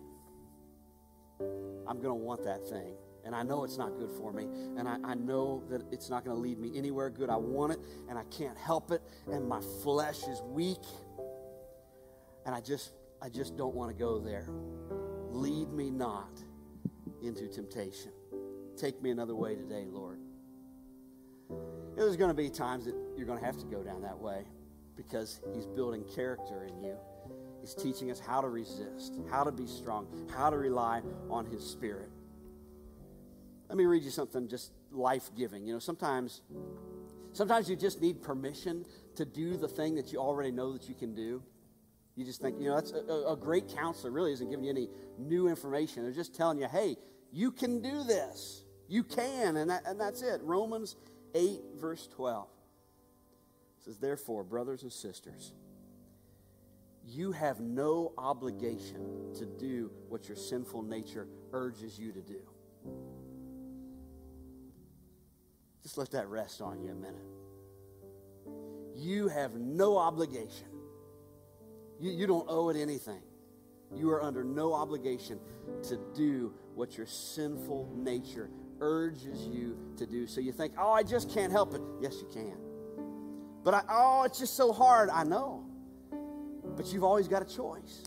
I'm 1.86 2.00
going 2.00 2.08
to 2.08 2.14
want 2.14 2.42
that 2.44 2.66
thing. 2.66 2.94
And 3.24 3.34
I 3.34 3.42
know 3.42 3.64
it's 3.64 3.76
not 3.76 3.98
good 3.98 4.10
for 4.10 4.32
me. 4.32 4.44
And 4.78 4.88
I, 4.88 4.96
I 5.04 5.14
know 5.14 5.62
that 5.68 5.82
it's 5.92 6.08
not 6.08 6.24
going 6.24 6.34
to 6.34 6.40
lead 6.40 6.58
me 6.58 6.72
anywhere 6.74 7.10
good. 7.10 7.28
I 7.28 7.36
want 7.36 7.72
it, 7.72 7.80
and 8.08 8.18
I 8.18 8.24
can't 8.24 8.56
help 8.56 8.90
it. 8.90 9.02
And 9.30 9.46
my 9.46 9.60
flesh 9.82 10.22
is 10.22 10.40
weak. 10.42 10.82
And 12.46 12.54
I 12.54 12.60
just, 12.62 12.92
I 13.20 13.28
just 13.28 13.56
don't 13.56 13.74
want 13.74 13.90
to 13.90 13.96
go 13.96 14.18
there. 14.18 14.48
Lead 15.30 15.72
me 15.72 15.90
not 15.90 16.40
into 17.22 17.48
temptation. 17.48 18.12
Take 18.76 19.02
me 19.02 19.10
another 19.10 19.34
way 19.34 19.54
today, 19.54 19.86
Lord. 19.88 20.18
There's 21.96 22.16
going 22.16 22.30
to 22.30 22.34
be 22.34 22.48
times 22.48 22.84
that 22.86 22.94
you're 23.16 23.26
going 23.26 23.38
to 23.38 23.44
have 23.44 23.58
to 23.58 23.66
go 23.66 23.82
down 23.82 24.02
that 24.02 24.18
way 24.18 24.44
because 24.96 25.40
He's 25.54 25.66
building 25.66 26.04
character 26.14 26.64
in 26.64 26.82
you. 26.82 26.96
He's 27.60 27.74
teaching 27.74 28.10
us 28.10 28.18
how 28.18 28.40
to 28.40 28.48
resist, 28.48 29.16
how 29.30 29.44
to 29.44 29.52
be 29.52 29.66
strong, 29.66 30.06
how 30.34 30.50
to 30.50 30.56
rely 30.56 31.02
on 31.28 31.46
His 31.46 31.64
Spirit. 31.64 32.10
Let 33.68 33.76
me 33.76 33.84
read 33.84 34.02
you 34.02 34.10
something 34.10 34.48
just 34.48 34.72
life 34.90 35.30
giving. 35.36 35.66
You 35.66 35.74
know, 35.74 35.78
sometimes, 35.78 36.42
sometimes 37.32 37.68
you 37.68 37.76
just 37.76 38.00
need 38.00 38.22
permission 38.22 38.84
to 39.16 39.24
do 39.24 39.56
the 39.56 39.68
thing 39.68 39.94
that 39.96 40.12
you 40.12 40.18
already 40.18 40.50
know 40.50 40.72
that 40.72 40.88
you 40.88 40.94
can 40.94 41.14
do. 41.14 41.42
You 42.16 42.24
just 42.24 42.42
think, 42.42 42.56
you 42.58 42.68
know, 42.68 42.74
that's 42.74 42.92
a, 42.92 43.32
a 43.32 43.36
great 43.36 43.68
counselor 43.68 44.10
really 44.10 44.32
isn't 44.32 44.50
giving 44.50 44.64
you 44.64 44.70
any 44.70 44.88
new 45.18 45.48
information. 45.48 46.02
They're 46.02 46.12
just 46.12 46.34
telling 46.34 46.58
you, 46.58 46.66
hey, 46.66 46.96
you 47.32 47.50
can 47.50 47.80
do 47.80 48.04
this. 48.04 48.64
You 48.88 49.04
can, 49.04 49.56
and, 49.56 49.70
that, 49.70 49.82
and 49.86 50.00
that's 50.00 50.22
it. 50.22 50.40
Romans 50.42 50.96
8, 51.34 51.60
verse 51.76 52.08
12 52.08 52.48
says, 53.84 53.98
Therefore, 53.98 54.42
brothers 54.42 54.82
and 54.82 54.92
sisters, 54.92 55.52
you 57.06 57.32
have 57.32 57.60
no 57.60 58.12
obligation 58.18 59.32
to 59.38 59.46
do 59.46 59.90
what 60.08 60.28
your 60.28 60.36
sinful 60.36 60.82
nature 60.82 61.26
urges 61.52 61.98
you 61.98 62.12
to 62.12 62.20
do. 62.20 62.40
Just 65.82 65.96
let 65.96 66.10
that 66.10 66.28
rest 66.28 66.60
on 66.60 66.82
you 66.82 66.90
a 66.90 66.94
minute. 66.94 67.26
You 68.96 69.28
have 69.28 69.54
no 69.54 69.96
obligation. 69.96 70.69
You, 72.00 72.10
you 72.10 72.26
don't 72.26 72.46
owe 72.48 72.70
it 72.70 72.76
anything. 72.76 73.20
You 73.94 74.10
are 74.10 74.22
under 74.22 74.42
no 74.42 74.72
obligation 74.72 75.38
to 75.88 75.98
do 76.14 76.54
what 76.74 76.96
your 76.96 77.06
sinful 77.06 77.92
nature 77.94 78.50
urges 78.80 79.46
you 79.46 79.76
to 79.98 80.06
do. 80.06 80.26
So 80.26 80.40
you 80.40 80.52
think, 80.52 80.74
oh, 80.78 80.92
I 80.92 81.02
just 81.02 81.30
can't 81.30 81.52
help 81.52 81.74
it. 81.74 81.82
Yes, 82.00 82.16
you 82.20 82.28
can. 82.32 82.56
But 83.62 83.74
I, 83.74 83.82
oh, 83.90 84.22
it's 84.24 84.38
just 84.38 84.56
so 84.56 84.72
hard. 84.72 85.10
I 85.10 85.24
know. 85.24 85.66
But 86.76 86.92
you've 86.92 87.04
always 87.04 87.28
got 87.28 87.42
a 87.42 87.44
choice. 87.44 88.04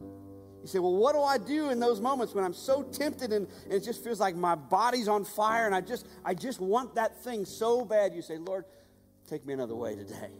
You 0.00 0.68
say, 0.68 0.78
well, 0.78 0.96
what 0.96 1.14
do 1.14 1.20
I 1.20 1.36
do 1.36 1.68
in 1.68 1.78
those 1.78 2.00
moments 2.00 2.34
when 2.34 2.42
I'm 2.42 2.54
so 2.54 2.82
tempted 2.84 3.34
and, 3.34 3.46
and, 3.64 3.72
it 3.74 3.84
just 3.84 4.02
feels 4.02 4.18
like 4.18 4.34
my 4.34 4.54
body's 4.54 5.08
on 5.08 5.24
fire 5.24 5.66
and 5.66 5.74
I 5.74 5.82
just, 5.82 6.06
I 6.24 6.32
just 6.32 6.58
want 6.58 6.94
that 6.94 7.22
thing 7.22 7.44
so 7.44 7.84
bad? 7.84 8.14
You 8.14 8.22
say, 8.22 8.38
Lord, 8.38 8.64
take 9.28 9.44
me 9.44 9.52
another 9.52 9.74
way 9.74 9.94
today. 9.94 10.30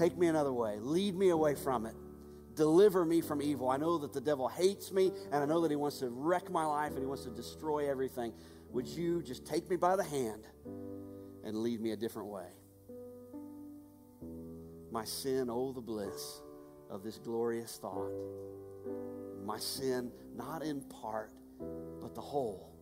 Take 0.00 0.16
me 0.16 0.28
another 0.28 0.52
way. 0.52 0.78
Lead 0.80 1.14
me 1.14 1.28
away 1.28 1.54
from 1.54 1.84
it. 1.84 1.94
Deliver 2.54 3.04
me 3.04 3.20
from 3.20 3.42
evil. 3.42 3.68
I 3.68 3.76
know 3.76 3.98
that 3.98 4.14
the 4.14 4.20
devil 4.22 4.48
hates 4.48 4.90
me 4.92 5.12
and 5.30 5.42
I 5.42 5.44
know 5.44 5.60
that 5.60 5.70
he 5.70 5.76
wants 5.76 5.98
to 5.98 6.08
wreck 6.08 6.50
my 6.50 6.64
life 6.64 6.92
and 6.92 7.00
he 7.00 7.04
wants 7.04 7.24
to 7.24 7.30
destroy 7.30 7.90
everything. 7.90 8.32
Would 8.70 8.88
you 8.88 9.22
just 9.22 9.44
take 9.44 9.68
me 9.68 9.76
by 9.76 9.96
the 9.96 10.02
hand 10.02 10.46
and 11.44 11.58
lead 11.58 11.82
me 11.82 11.90
a 11.90 11.98
different 11.98 12.28
way? 12.28 12.46
My 14.90 15.04
sin, 15.04 15.50
oh, 15.50 15.70
the 15.74 15.82
bliss 15.82 16.40
of 16.88 17.02
this 17.02 17.18
glorious 17.18 17.76
thought. 17.76 18.10
My 19.44 19.58
sin, 19.58 20.12
not 20.34 20.62
in 20.62 20.80
part, 20.80 21.30
but 22.00 22.14
the 22.14 22.22
whole, 22.22 22.72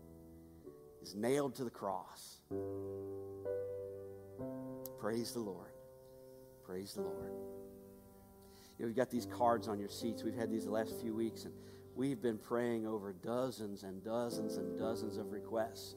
is 1.02 1.16
nailed 1.16 1.57
to 1.57 1.64
the 1.64 1.70
cross. 1.70 2.38
Praise 5.00 5.33
the 5.33 5.40
Lord. 5.40 5.67
Praise 6.68 6.92
the 6.92 7.00
Lord. 7.00 7.33
You 8.76 8.85
know, 8.85 8.88
we've 8.88 8.96
got 8.96 9.11
these 9.11 9.24
cards 9.24 9.68
on 9.68 9.81
your 9.81 9.88
seats. 9.88 10.22
We've 10.22 10.37
had 10.37 10.50
these 10.50 10.66
the 10.66 10.70
last 10.70 11.00
few 11.00 11.14
weeks, 11.14 11.44
and 11.44 11.54
we've 11.96 12.20
been 12.20 12.37
praying 12.37 12.87
over 12.87 13.14
dozens 13.14 13.85
and 13.85 14.04
dozens 14.04 14.59
and 14.59 14.78
dozens 14.78 15.16
of 15.16 15.33
requests. 15.33 15.94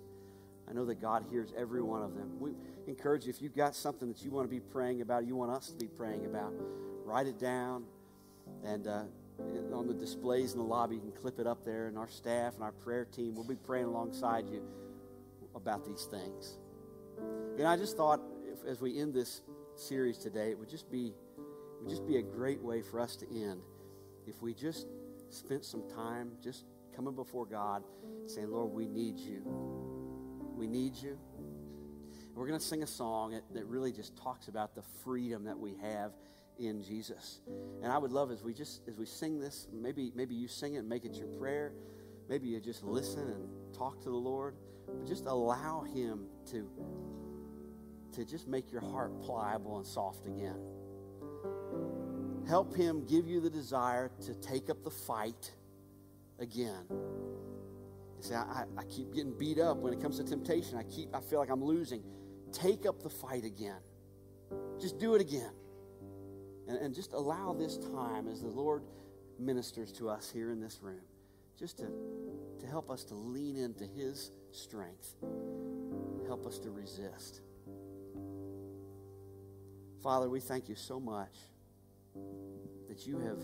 I 0.70 0.74
know 0.74 0.86
that 0.86 1.02
God 1.02 1.26
hears 1.30 1.52
every 1.58 1.82
one 1.82 2.02
of 2.02 2.16
them. 2.16 2.40
We 2.40 2.54
encourage 2.88 3.26
you, 3.26 3.32
if 3.32 3.42
you've 3.42 3.56
got 3.56 3.76
something 3.76 4.08
that 4.08 4.24
you 4.24 4.32
want 4.32 4.48
to 4.48 4.50
be 4.50 4.62
praying 4.62 5.02
about, 5.02 5.28
you 5.28 5.36
want 5.36 5.52
us 5.52 5.72
to 5.72 5.76
be 5.76 5.88
praying 5.88 6.26
about, 6.26 6.54
write 7.04 7.28
it 7.28 7.38
down. 7.38 7.84
And 8.64 8.88
uh, 8.88 9.04
on 9.74 9.88
the 9.88 9.94
displays 9.94 10.54
in 10.54 10.58
the 10.58 10.64
lobby, 10.64 10.96
you 10.96 11.02
can 11.02 11.12
clip 11.12 11.38
it 11.38 11.48
up 11.48 11.66
there. 11.66 11.88
And 11.88 11.98
our 11.98 12.08
staff 12.08 12.54
and 12.54 12.64
our 12.64 12.72
prayer 12.72 13.04
team 13.04 13.36
will 13.36 13.44
be 13.44 13.58
praying 13.58 13.88
alongside 13.88 14.48
you 14.48 14.64
about 15.54 15.86
these 15.86 16.06
things. 16.06 16.60
And 17.58 17.68
I 17.68 17.76
just 17.76 17.98
thought, 17.98 18.22
if, 18.46 18.66
as 18.66 18.80
we 18.80 18.98
end 18.98 19.14
this 19.14 19.42
series 19.82 20.18
today, 20.18 20.52
it 20.52 20.60
would 20.60 20.70
just 20.70 20.92
be 20.92 21.14
would 21.82 21.90
just 21.90 22.06
be 22.06 22.18
a 22.18 22.22
great 22.22 22.62
way 22.62 22.82
for 22.82 23.00
us 23.00 23.16
to 23.18 23.26
end 23.30 23.62
if 24.28 24.42
we 24.42 24.54
just 24.54 24.86
spent 25.30 25.66
some 25.66 25.84
time 25.90 26.32
just 26.44 26.66
coming 26.96 27.16
before 27.16 27.46
God, 27.46 27.84
saying, 28.28 28.52
Lord, 28.52 28.72
we 28.72 28.88
need 28.88 29.18
you. 29.18 29.42
We 30.56 30.68
need 30.68 30.96
you. 30.96 31.18
We're 32.36 32.48
going 32.48 32.60
to 32.60 32.66
sing 32.66 32.84
a 32.84 32.88
song 32.88 33.32
that, 33.32 33.44
that 33.54 33.66
really 33.66 33.92
just 33.92 34.16
talks 34.16 34.48
about 34.48 34.76
the 34.76 34.84
freedom 35.04 35.46
that 35.46 35.58
we 35.58 35.76
have 35.82 36.12
in 36.60 36.84
Jesus. 36.84 37.42
And 37.82 37.92
I 37.92 37.98
would 37.98 38.12
love 38.12 38.32
as 38.32 38.44
we 38.44 38.54
just 38.54 38.82
as 38.88 38.98
we 38.98 39.06
sing 39.06 39.40
this, 39.40 39.68
maybe 39.74 40.12
maybe 40.16 40.36
you 40.36 40.48
sing 40.48 40.76
it 40.76 40.80
and 40.80 40.90
make 40.90 41.06
it 41.06 41.16
your 41.16 41.28
prayer. 41.28 41.74
Maybe 42.30 42.48
you 42.48 42.60
just 42.60 42.84
listen 42.84 43.24
and 43.24 43.50
talk 43.74 44.00
to 44.04 44.10
the 44.10 44.16
Lord, 44.16 44.56
but 44.88 45.06
just 45.06 45.26
allow 45.26 45.82
him 45.82 46.28
to 46.52 46.70
to 48.14 48.26
just 48.26 48.48
make 48.48 48.72
your 48.72 48.82
heart 48.82 49.22
pliable 49.22 49.78
and 49.78 49.86
soft 49.86 50.26
again. 50.26 50.60
Help 52.48 52.76
him 52.76 53.06
give 53.06 53.28
you 53.28 53.40
the 53.40 53.50
desire 53.50 54.12
to 54.26 54.34
take 54.36 54.70
up 54.70 54.84
the 54.84 54.90
fight 54.90 55.52
again. 56.40 56.86
You 56.90 58.22
say, 58.22 58.36
I, 58.36 58.66
I 58.78 58.84
keep 58.84 59.14
getting 59.14 59.38
beat 59.38 59.60
up 59.60 59.78
when 59.78 59.94
it 59.94 60.02
comes 60.02 60.18
to 60.18 60.24
temptation. 60.24 60.78
I 60.78 60.84
keep 60.84 61.16
I 61.16 61.22
feel 61.22 61.40
like 61.40 61.50
I'm 61.50 61.64
losing. 61.64 62.04
Take 62.52 62.86
up 62.86 63.02
the 63.02 63.10
fight 63.10 63.46
again. 63.46 63.80
Just 64.80 65.00
do 65.00 65.16
it 65.16 65.22
again. 65.22 65.52
And, 66.68 66.78
and 66.78 66.96
just 66.96 67.14
allow 67.14 67.54
this 67.54 67.78
time 67.78 68.28
as 68.28 68.42
the 68.42 68.48
Lord 68.48 68.84
ministers 69.40 69.92
to 69.94 70.10
us 70.10 70.30
here 70.32 70.52
in 70.52 70.60
this 70.60 70.80
room, 70.82 71.02
just 71.58 71.78
to, 71.80 71.88
to 72.60 72.68
help 72.68 72.90
us 72.90 73.04
to 73.06 73.16
lean 73.16 73.56
into 73.56 73.86
His 73.86 74.32
strength, 74.52 75.16
help 76.28 76.46
us 76.46 76.60
to 76.60 76.70
resist. 76.70 77.42
Father, 80.04 80.30
we 80.30 80.40
thank 80.40 80.68
you 80.68 80.76
so 80.76 81.00
much 81.00 81.36
that 82.90 83.06
you 83.06 83.20
have 83.20 83.40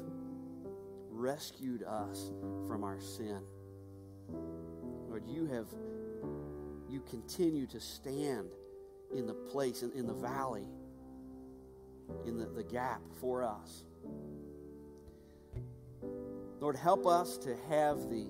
rescued 1.09 1.83
us 1.83 2.31
from 2.67 2.83
our 2.83 2.99
sin. 2.99 3.41
Lord, 5.07 5.23
you 5.27 5.45
have, 5.47 5.67
you 6.89 7.01
continue 7.09 7.67
to 7.67 7.79
stand 7.79 8.49
in 9.15 9.25
the 9.25 9.33
place, 9.33 9.83
in, 9.83 9.91
in 9.93 10.07
the 10.07 10.13
valley 10.13 10.65
in 12.25 12.37
the, 12.37 12.45
the 12.45 12.63
gap 12.63 13.01
for 13.19 13.43
us. 13.43 13.83
Lord, 16.59 16.75
help 16.75 17.05
us 17.05 17.37
to 17.39 17.55
have 17.69 18.09
the, 18.09 18.27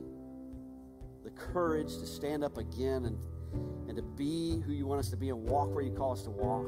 the 1.23 1.29
courage 1.31 1.97
to 1.97 2.05
stand 2.05 2.43
up 2.43 2.57
again 2.57 3.05
and, 3.05 3.17
and 3.87 3.95
to 3.95 4.03
be 4.03 4.61
who 4.65 4.73
you 4.73 4.85
want 4.85 4.99
us 4.99 5.09
to 5.09 5.17
be 5.17 5.29
and 5.29 5.43
walk 5.43 5.73
where 5.73 5.83
you 5.83 5.91
call 5.91 6.11
us 6.11 6.23
to 6.23 6.29
walk. 6.29 6.67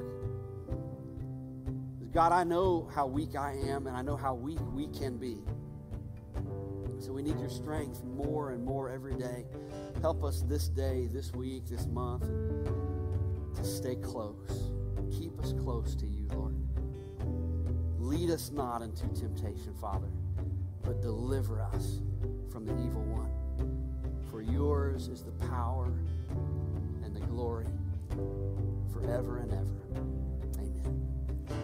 God, 2.11 2.31
I 2.31 2.43
know 2.43 2.89
how 2.95 3.05
weak 3.05 3.35
I 3.35 3.53
am 3.67 3.85
and 3.85 3.95
I 3.95 4.01
know 4.01 4.17
how 4.17 4.33
weak 4.33 4.60
we 4.73 4.87
can 4.87 5.17
be. 5.17 5.37
So 6.97 7.13
we 7.13 7.21
need 7.21 7.39
your 7.39 7.49
strength 7.49 8.03
more 8.03 8.51
and 8.51 8.65
more 8.65 8.89
every 8.89 9.13
day. 9.13 9.45
Help 10.01 10.23
us 10.23 10.41
this 10.41 10.67
day, 10.69 11.07
this 11.12 11.31
week, 11.33 11.67
this 11.67 11.85
month 11.85 12.23
to 13.55 13.63
stay 13.63 13.95
close. 13.95 14.71
Keep 15.12 15.39
us 15.39 15.53
close 15.53 15.95
to 15.95 16.07
you, 16.07 16.27
Lord. 16.33 16.55
Lead 17.99 18.31
us 18.31 18.49
not 18.49 18.81
into 18.81 19.07
temptation, 19.10 19.75
Father, 19.79 20.10
but 20.81 21.01
deliver 21.01 21.62
us 21.62 22.01
from 22.51 22.65
the 22.65 22.73
evil 22.83 23.03
one. 23.03 23.29
For 24.31 24.41
yours 24.41 25.10
is 25.10 25.23
the 25.23 25.31
power 25.47 25.93
and 27.03 27.15
the 27.15 27.21
glory 27.21 27.67
forever 28.91 29.37
and 29.37 29.53
ever. 29.53 29.79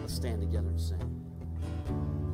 Let's 0.06 0.14
stand 0.14 0.40
together 0.40 0.68
and 0.68 0.80
sing. 0.80 2.25